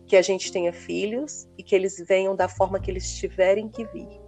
[0.06, 3.84] Que a gente tenha filhos e que eles venham da forma que eles tiverem que
[3.86, 4.20] vir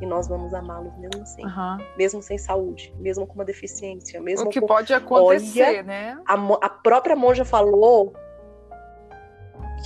[0.00, 1.78] e nós vamos amá-los mesmo assim, uhum.
[1.96, 4.66] mesmo sem saúde, mesmo com uma deficiência, mesmo o que com...
[4.66, 6.18] pode acontecer, Olha, né?
[6.26, 8.12] A, a própria monja falou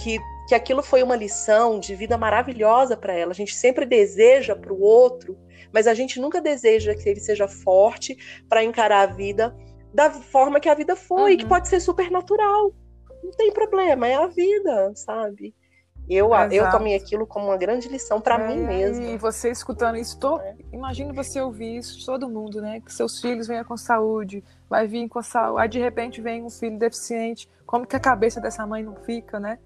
[0.02, 0.18] que
[0.48, 3.32] que aquilo foi uma lição de vida maravilhosa para ela.
[3.32, 5.36] A gente sempre deseja para o outro,
[5.70, 8.16] mas a gente nunca deseja que ele seja forte
[8.48, 9.54] para encarar a vida
[9.92, 11.36] da forma que a vida foi, uhum.
[11.36, 12.72] que pode ser super natural.
[13.22, 15.54] Não tem problema, é a vida, sabe?
[16.08, 19.04] Eu, eu tomei aquilo como uma grande lição para é, mim mesma.
[19.04, 20.40] E você escutando isso, to...
[20.40, 20.56] é.
[21.12, 22.80] você ouvir isso, todo mundo, né?
[22.80, 26.48] Que seus filhos venham com saúde, vai vir com saúde, aí de repente vem um
[26.48, 29.58] filho deficiente, como que a cabeça dessa mãe não fica, né?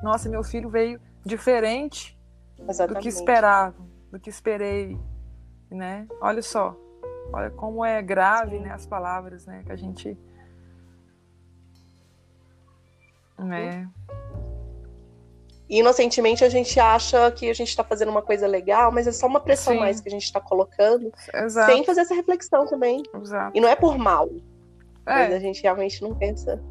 [0.00, 2.16] Nossa, meu filho veio diferente
[2.56, 2.94] Exatamente.
[2.94, 3.76] do que esperava,
[4.12, 4.96] do que esperei,
[5.68, 6.06] né?
[6.20, 6.76] Olha só,
[7.32, 10.16] olha como é grave, né, as palavras, né, que a gente
[13.52, 13.86] é.
[15.68, 19.12] E inocentemente a gente acha que a gente está fazendo uma coisa legal, mas é
[19.12, 19.80] só uma pressão Sim.
[19.80, 21.70] mais que a gente está colocando, Exato.
[21.70, 23.02] sem fazer essa reflexão também.
[23.14, 23.56] Exato.
[23.56, 24.28] E não é por mal,
[25.06, 25.12] é.
[25.12, 26.62] mas a gente realmente não pensa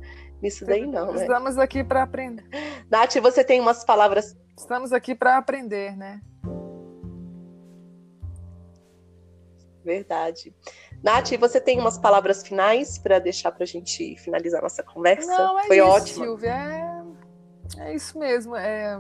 [0.42, 1.22] nisso daí não, né?
[1.22, 2.44] Estamos aqui para aprender.
[2.90, 4.36] Nath, você tem umas palavras...
[4.58, 6.20] Estamos aqui para aprender, né?
[9.84, 10.54] Verdade.
[11.04, 15.28] Nath, você tem umas palavras finais para deixar para a gente finalizar nossa conversa?
[15.28, 16.26] Não, é Foi isso, ótimo.
[16.26, 16.54] Silvia.
[16.54, 16.98] É
[17.78, 18.56] é isso mesmo.
[18.56, 19.00] É...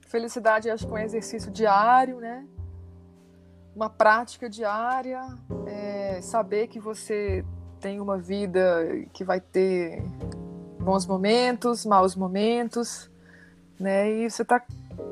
[0.00, 2.46] Felicidade, acho que é um exercício diário, né?
[3.74, 5.20] Uma prática diária.
[5.66, 6.20] É...
[6.22, 7.44] Saber que você
[7.80, 10.02] tem uma vida que vai ter
[10.80, 13.10] bons momentos, maus momentos,
[13.78, 14.10] né?
[14.10, 14.60] E você tá,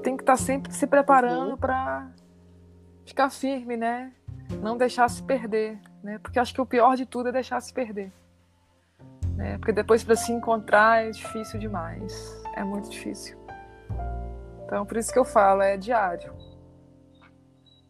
[0.03, 1.57] tem que estar tá sempre se preparando uhum.
[1.57, 2.11] para
[3.05, 4.13] ficar firme, né?
[4.63, 6.19] Não deixar se perder, né?
[6.19, 8.13] Porque acho que o pior de tudo é deixar se perder.
[9.37, 9.59] Né?
[9.59, 13.39] Porque depois para se encontrar é difícil demais é muito difícil.
[14.65, 16.33] Então, por isso que eu falo, é diário.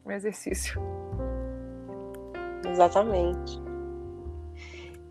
[0.05, 0.81] Um exercício.
[2.67, 3.61] Exatamente.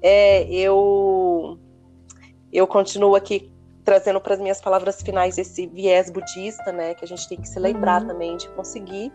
[0.01, 1.59] É, eu
[2.51, 3.51] eu continuo aqui
[3.83, 7.47] trazendo para as minhas palavras finais esse viés budista, né, que a gente tem que
[7.47, 8.07] se lembrar uhum.
[8.07, 9.11] também de conseguir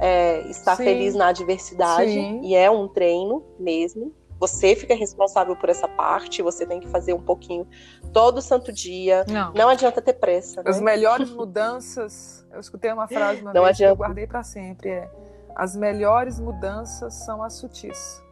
[0.00, 0.84] é, estar Sim.
[0.84, 2.40] feliz na adversidade Sim.
[2.42, 4.12] e é um treino mesmo.
[4.38, 7.66] Você fica responsável por essa parte, você tem que fazer um pouquinho
[8.12, 9.24] todo santo dia.
[9.26, 10.62] Não, não adianta ter pressa.
[10.62, 10.70] Né?
[10.70, 13.94] As melhores mudanças, eu escutei uma frase uma não vez adianta.
[13.94, 15.10] que eu guardei para sempre, é
[15.56, 18.22] as melhores mudanças são as sutis.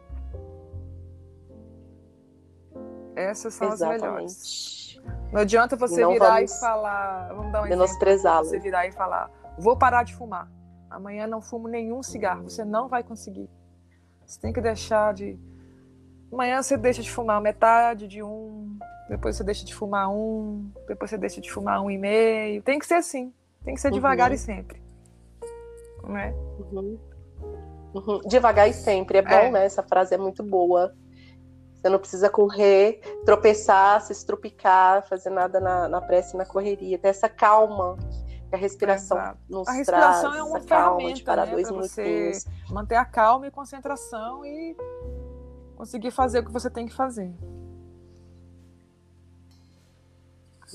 [3.15, 3.95] Essas são Exatamente.
[3.95, 5.01] as melhores.
[5.31, 7.87] Não adianta você não virar e falar, vamos dar um exemplo,
[8.43, 10.47] você virar e falar, vou parar de fumar.
[10.95, 13.49] Amanhã não fumo nenhum cigarro, você não vai conseguir.
[14.25, 15.37] Você tem que deixar de
[16.31, 18.77] Amanhã você deixa de fumar metade de um,
[19.09, 22.61] depois você deixa de fumar um, depois você deixa de fumar um e meio.
[22.61, 23.33] Tem que ser assim.
[23.63, 24.35] Tem que ser devagar uhum.
[24.35, 24.81] e sempre.
[26.03, 26.31] Não é?
[26.31, 26.99] Uhum.
[27.93, 28.19] Uhum.
[28.27, 29.19] Devagar e sempre.
[29.19, 29.51] É bom, é.
[29.51, 29.65] né?
[29.65, 30.93] Essa frase é muito boa.
[31.73, 36.97] Você não precisa correr, tropeçar, se estrupicar, fazer nada na, na pressa e na correria.
[36.97, 37.97] Ter essa calma
[38.51, 39.39] a respiração Exato.
[39.49, 40.35] nos a respiração traz.
[40.37, 42.31] é uma ferramenta, né, dois você
[42.69, 44.75] manter a calma e concentração e
[45.75, 47.33] conseguir fazer o que você tem que fazer.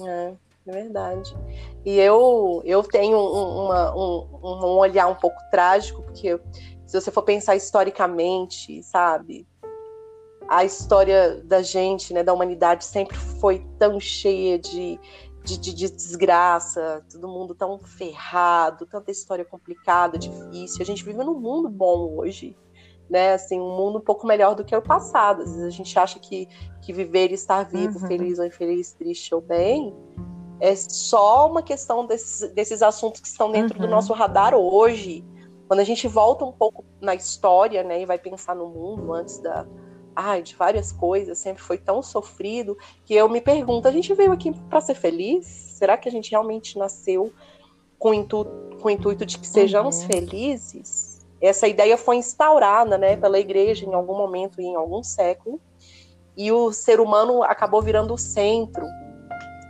[0.07, 0.35] É,
[0.67, 1.35] é verdade.
[1.85, 6.41] E eu, eu tenho um, uma, um, um olhar um pouco trágico, porque
[6.87, 9.47] se você for pensar historicamente, sabe,
[10.49, 14.99] a história da gente, né, da humanidade, sempre foi tão cheia de,
[15.45, 20.83] de, de, de, desgraça, todo mundo tão ferrado, tanta história complicada, difícil.
[20.83, 22.57] A gente vive num mundo bom hoje
[23.11, 23.33] né?
[23.33, 25.43] Assim, um mundo um pouco melhor do que o passado.
[25.43, 26.49] Às vezes a gente acha que,
[26.81, 28.07] que viver e estar vivo, uhum.
[28.07, 29.93] feliz ou infeliz, triste ou bem,
[30.61, 33.87] é só uma questão desses, desses assuntos que estão dentro uhum.
[33.87, 35.25] do nosso radar hoje.
[35.67, 39.39] Quando a gente volta um pouco na história, né, e vai pensar no mundo antes
[39.39, 39.67] da,
[40.15, 44.33] ai, de várias coisas, sempre foi tão sofrido que eu me pergunto: a gente veio
[44.33, 45.47] aqui para ser feliz?
[45.47, 47.33] Será que a gente realmente nasceu
[47.99, 48.51] com o intuito,
[48.81, 50.07] com o intuito de que sejamos uhum.
[50.07, 51.11] felizes?
[51.41, 55.59] essa ideia foi instaurada né, pela igreja em algum momento, em algum século,
[56.37, 58.85] e o ser humano acabou virando o centro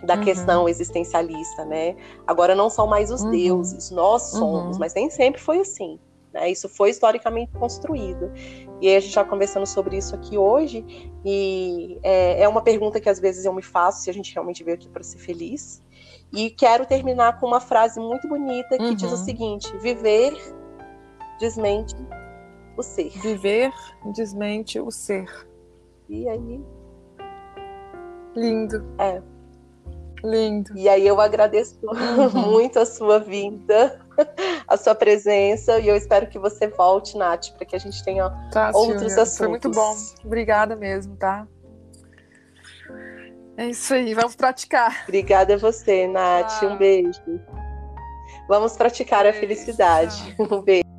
[0.03, 0.24] da uhum.
[0.24, 1.95] questão existencialista, né?
[2.26, 3.30] Agora não são mais os uhum.
[3.30, 4.80] deuses, nós somos, uhum.
[4.80, 5.99] mas nem sempre foi assim.
[6.33, 6.51] Né?
[6.51, 8.33] Isso foi historicamente construído.
[8.81, 10.85] E aí a gente está conversando sobre isso aqui hoje,
[11.24, 14.64] e é, é, uma pergunta que às vezes eu me faço se a gente realmente
[14.64, 15.83] veio aqui para ser feliz.
[16.33, 19.24] E quero terminar com uma frase muito bonita que diz o uhum.
[19.24, 20.33] seguinte: viver
[21.41, 21.95] desmente
[22.76, 23.11] o ser.
[23.20, 23.72] Viver
[24.14, 25.26] desmente o ser.
[26.09, 26.61] E aí?
[28.37, 28.87] Lindo.
[28.99, 29.22] É.
[30.22, 30.76] Lindo.
[30.76, 32.31] E aí eu agradeço uhum.
[32.53, 34.01] muito a sua vinda,
[34.66, 38.31] a sua presença, e eu espero que você volte, Nath, para que a gente tenha
[38.51, 39.23] tá, outros Silvia.
[39.23, 39.39] assuntos.
[39.39, 39.95] Foi muito bom.
[40.25, 41.47] Obrigada mesmo, tá?
[43.57, 45.03] É isso aí, vamos praticar.
[45.05, 46.62] Obrigada a você, Nath.
[46.62, 47.21] Um beijo.
[48.49, 49.37] Vamos praticar beijo.
[49.37, 50.37] a felicidade.
[50.41, 50.89] Um beijo.